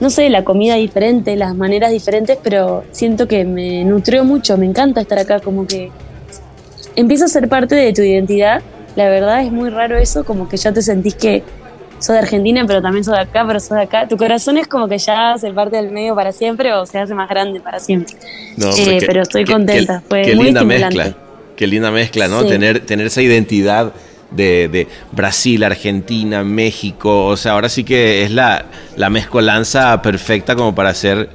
[0.00, 4.56] no sé, la comida diferente, las maneras diferentes, pero siento que me nutrió mucho.
[4.56, 5.90] Me encanta estar acá, como que
[6.96, 8.62] empieza a ser parte de tu identidad.
[8.96, 11.42] La verdad es muy raro eso, como que ya te sentís que
[11.98, 14.08] sos de Argentina, pero también sos de acá, pero sos de acá.
[14.08, 17.14] Tu corazón es como que ya hace parte del medio para siempre o se hace
[17.14, 18.14] más grande para siempre.
[18.56, 21.14] No, Eh, qué- pero estoy contenta, Qué, fue qué muy linda mezcla.
[21.56, 22.42] Qué linda mezcla, ¿no?
[22.42, 22.48] Sí.
[22.48, 23.92] Tener, tener esa identidad
[24.30, 27.26] de, de Brasil, Argentina, México.
[27.26, 28.64] O sea, ahora sí que es la,
[28.96, 31.28] la mezcolanza perfecta como para hacer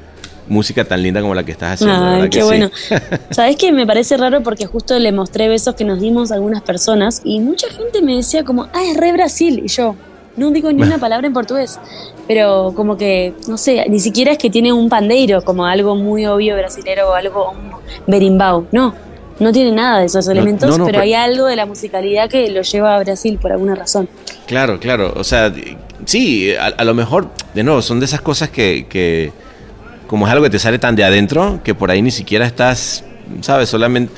[0.48, 1.96] música tan linda como la que estás haciendo.
[1.96, 2.46] Ay, ¿verdad qué que sí?
[2.48, 2.72] bueno.
[3.32, 3.72] ¿Sabes qué?
[3.72, 7.40] Me parece raro porque justo le mostré besos que nos dimos a algunas personas y
[7.40, 9.62] mucha gente me decía como, ah, es re Brasil.
[9.64, 9.96] Y yo,
[10.36, 11.80] no digo ni una palabra en portugués,
[12.28, 16.26] pero como que, no sé, ni siquiera es que tiene un pandeiro como algo muy
[16.26, 17.72] obvio brasilero o algo un
[18.06, 18.94] berimbau, no,
[19.40, 22.30] no tiene nada de esos elementos, no, no, pero pero- hay algo de la musicalidad
[22.30, 24.08] que lo lleva a Brasil por alguna razón.
[24.48, 25.14] Claro, claro.
[25.16, 25.54] O sea,
[26.06, 29.32] sí, a, a lo mejor, de nuevo, son de esas cosas que, que,
[30.08, 33.04] como es algo que te sale tan de adentro, que por ahí ni siquiera estás,
[33.42, 33.70] ¿sabes?
[33.70, 34.14] Solamente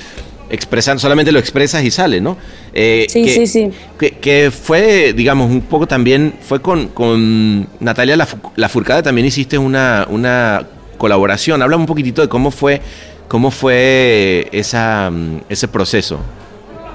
[0.50, 2.36] expresando, solamente lo expresas y sale, ¿no?
[2.72, 3.70] Eh, Sí, que, sí, sí.
[3.98, 8.16] Que, que fue, digamos, un poco también, fue con, con Natalia
[8.56, 10.66] Lafourcade, también hiciste una, una
[10.98, 11.62] colaboración.
[11.62, 12.80] Háblame un poquitito de cómo fue,
[13.28, 15.10] cómo fue esa,
[15.48, 16.18] ese proceso.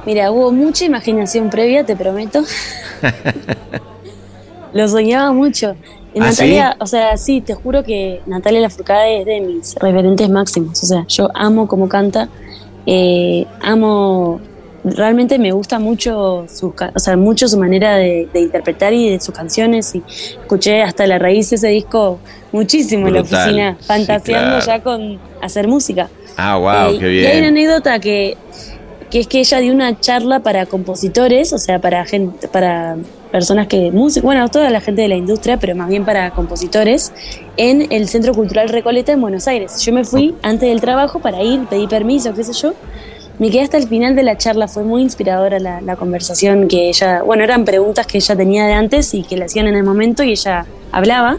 [0.05, 2.43] Mira, hubo mucha imaginación previa, te prometo.
[4.73, 5.75] Lo soñaba mucho.
[6.15, 10.81] ¿Ah, Natalia, o sea, sí, te juro que Natalia Lafourcade es de mis referentes máximos.
[10.83, 12.29] O sea, yo amo cómo canta,
[12.85, 14.39] eh, amo,
[14.83, 19.19] realmente me gusta mucho su, o sea, mucho su manera de, de interpretar y de
[19.19, 19.93] sus canciones.
[19.95, 22.19] Y escuché hasta la raíz ese disco
[22.51, 24.65] muchísimo en la oficina, Sí, fantaseando claro.
[24.65, 26.09] ya con hacer música.
[26.37, 27.45] Ah, wow, Eh, qué Y hay una bien.
[27.45, 28.37] anécdota que,
[29.09, 32.95] que es que ella dio una charla para compositores, o sea, para gente, para
[33.35, 37.11] personas que músicos, bueno, toda la gente de la industria, pero más bien para compositores,
[37.57, 39.77] en el Centro Cultural Recoleta en Buenos Aires.
[39.81, 42.73] Yo me fui antes del trabajo para ir, pedí permiso, qué sé yo.
[43.39, 46.87] Me quedé hasta el final de la charla, fue muy inspiradora la, la conversación que
[46.89, 49.83] ella, bueno, eran preguntas que ella tenía de antes y que le hacían en el
[49.83, 51.37] momento y ella hablaba.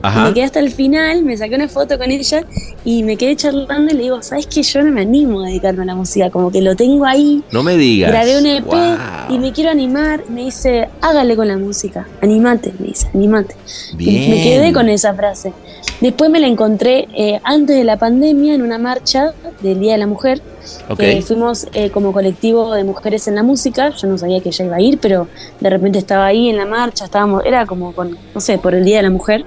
[0.00, 0.20] Ajá.
[0.20, 2.44] Y me quedé hasta el final, me saqué una foto con ella
[2.84, 5.82] y me quedé charlando y le digo, ¿sabes que Yo no me animo a dedicarme
[5.82, 8.10] a la música, como que lo tengo ahí, No me digas.
[8.12, 8.96] grabé un EP Wow.
[9.30, 10.22] y me quiero animar.
[10.28, 13.56] Me dice, hágale con la música, animate, me dice, animate.
[13.94, 14.30] Y Bien.
[14.30, 15.52] me quedé con esa frase.
[16.00, 19.32] Después me la encontré eh, antes de la pandemia en una marcha
[19.62, 20.40] del Día de la Mujer.
[20.88, 20.98] Ok.
[20.98, 23.90] que fuimos eh, como colectivo de mujeres en la música.
[23.90, 25.28] Yo no sabía que ella iba a ir, pero
[25.60, 28.84] de repente estaba ahí en la marcha, estábamos, era como con, no sé, por el
[28.84, 29.44] Día de la Mujer.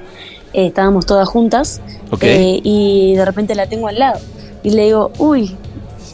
[0.53, 1.79] eh, estábamos todas juntas
[2.21, 4.19] eh, y de repente la tengo al lado.
[4.63, 5.55] Y le digo, uy,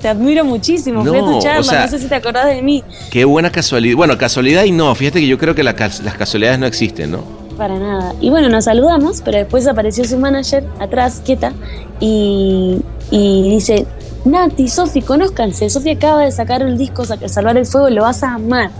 [0.01, 2.45] te admiro muchísimo, fui a No, tu charla, o sea- no sé si te acordás
[2.45, 2.83] de mí.
[3.09, 3.95] Qué buena casualidad.
[3.97, 4.93] Bueno, casualidad y no.
[4.93, 7.21] Fíjate que yo creo que la las casualidades no existen, ¿no?
[7.57, 8.13] Para nada.
[8.21, 11.51] Y bueno, nos saludamos, pero después apareció su manager atrás, quieta,
[11.99, 12.77] y,
[13.09, 13.87] y dice,
[14.27, 15.69] Nati, Sofi, conózcanse.
[15.69, 18.71] Sofi acaba de sacar el disco Sa- Salvar el Fuego, lo vas a amar.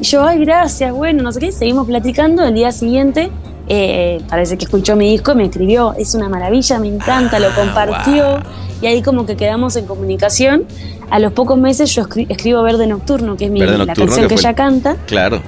[0.00, 1.52] Y yo, ay, gracias, bueno, no sé qué.
[1.52, 2.42] Seguimos platicando.
[2.44, 3.30] El día siguiente,
[3.68, 7.48] eh, parece que escuchó mi disco y me escribió, es una maravilla, me encanta, lo
[7.48, 8.24] Ah, compartió.
[8.30, 8.38] wow.
[8.82, 10.64] Y ahí como que quedamos en comunicación.
[11.10, 14.06] A los pocos meses yo escri- escribo Verde Nocturno, que es mi, Verde la Nocturno,
[14.10, 14.96] canción que ella canta.
[15.06, 15.40] Claro.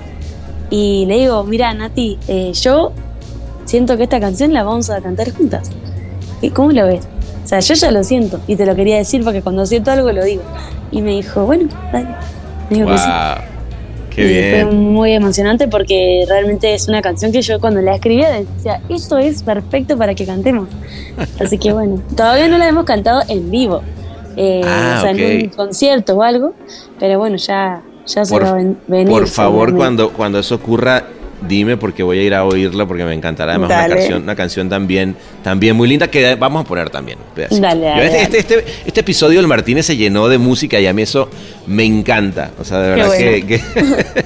[0.70, 2.92] Y le digo, mira, Nati, eh, yo
[3.64, 5.70] siento que esta canción la vamos a cantar juntas.
[6.40, 7.06] ¿Y cómo lo ves?
[7.48, 10.12] O sea, yo ya lo siento y te lo quería decir porque cuando siento algo
[10.12, 10.42] lo digo.
[10.90, 12.08] Y me dijo, bueno, dale.
[12.68, 13.08] Me dijo que sí.
[14.10, 14.66] Qué y bien.
[14.66, 19.16] fue muy emocionante porque realmente es una canción que yo cuando la escribía decía, esto
[19.16, 20.68] es perfecto para que cantemos.
[21.40, 23.80] Así que bueno, todavía no la hemos cantado en vivo.
[24.36, 25.18] Eh, Ah, o sea, ok.
[25.18, 26.52] en un concierto o algo,
[27.00, 29.08] pero bueno, ya, ya se va a ven- venir.
[29.08, 31.02] Por favor, cuando, cuando eso ocurra,
[31.46, 33.52] dime porque voy a ir a oírla porque me encantará.
[33.52, 33.94] Además, una Dale.
[33.96, 37.18] canción, una canción también, también muy linda que vamos a poner también.
[37.36, 40.92] Dale, dale, este, este, este, este episodio del Martínez se llenó de música y a
[40.92, 41.28] mí eso
[41.66, 42.50] me encanta.
[42.58, 43.46] O sea, de verdad bueno.
[43.46, 44.24] que, que-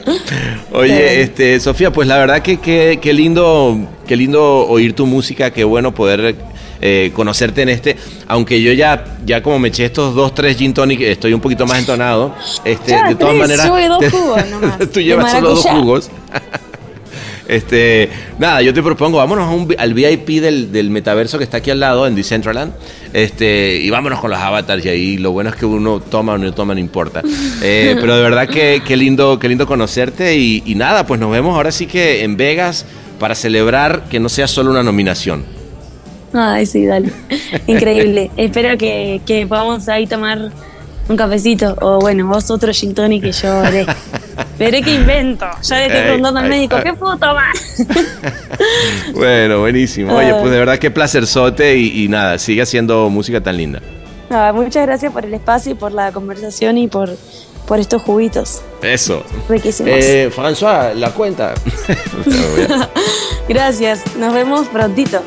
[0.72, 5.50] Oye, este, Sofía, pues la verdad que que- qué lindo, qué lindo oír tu música,
[5.50, 6.34] qué bueno poder
[6.80, 7.96] eh, conocerte en este.
[8.26, 11.66] Aunque yo ya, ya como me eché estos dos, tres gin tonic, estoy un poquito
[11.66, 12.34] más entonado.
[12.64, 13.70] Este, Ya, de todas maneras.
[14.92, 16.10] tú llevas solo dos jugos.
[17.48, 21.58] Este, nada, yo te propongo, vámonos a un al VIP del, del metaverso que está
[21.58, 22.72] aquí al lado, en Decentraland,
[23.12, 26.38] este, y vámonos con los avatars y ahí lo bueno es que uno toma o
[26.38, 27.22] no toma, no importa.
[27.64, 31.30] Eh, pero de verdad que qué lindo, qué lindo conocerte y, y nada, pues nos
[31.30, 32.86] vemos ahora sí que en Vegas
[33.20, 35.44] para celebrar que no sea solo una nominación.
[36.32, 37.12] Ay, sí, dale.
[37.68, 38.30] Increíble.
[38.36, 40.50] Espero que, que podamos ahí tomar
[41.08, 41.76] un cafecito.
[41.80, 43.86] O bueno, vos otro gin tonic que yo veré.
[44.58, 45.46] Veré qué invento.
[45.62, 46.82] Ya le estoy preguntando al médico, ay.
[46.84, 47.52] ¿qué puedo tomar?
[49.14, 50.14] Bueno, buenísimo.
[50.14, 50.36] Oye, Ay.
[50.40, 53.80] pues de verdad qué placerzote y, y nada, sigue haciendo música tan linda.
[54.54, 57.10] Muchas gracias por el espacio y por la conversación y por,
[57.66, 59.22] por estos juguitos Eso.
[59.48, 59.92] riquísimos.
[59.94, 61.52] Eh, François, la cuenta.
[63.48, 64.02] Gracias.
[64.16, 65.22] Nos vemos prontito.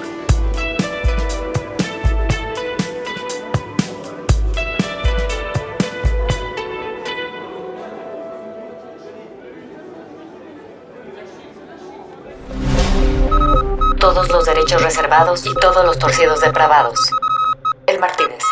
[14.85, 16.99] Reservados y todos los torcidos depravados.
[17.87, 18.43] El Martínez.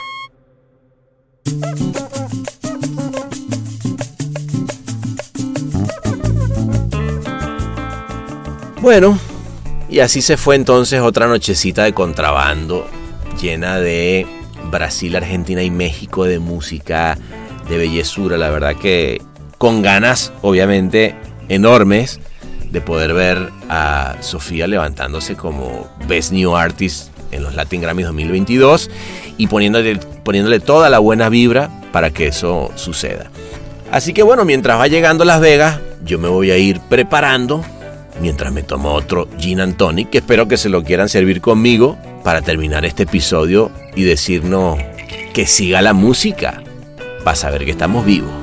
[8.82, 9.20] Bueno,
[9.90, 12.88] y así se fue entonces otra nochecita de contrabando
[13.40, 14.26] llena de
[14.72, 17.16] Brasil, Argentina y México, de música,
[17.70, 18.38] de bellezura.
[18.38, 19.22] La verdad que
[19.60, 21.16] con ganas, obviamente,
[21.48, 22.20] enormes
[22.74, 28.90] de poder ver a Sofía levantándose como Best New Artist en los Latin Grammy 2022
[29.38, 33.30] y poniéndole, poniéndole toda la buena vibra para que eso suceda.
[33.92, 37.64] Así que bueno, mientras va llegando Las Vegas, yo me voy a ir preparando
[38.20, 41.96] mientras me tomo otro Gin and Tonic, que espero que se lo quieran servir conmigo
[42.24, 44.80] para terminar este episodio y decirnos
[45.34, 46.64] que siga la música
[47.24, 48.43] para saber que estamos vivos.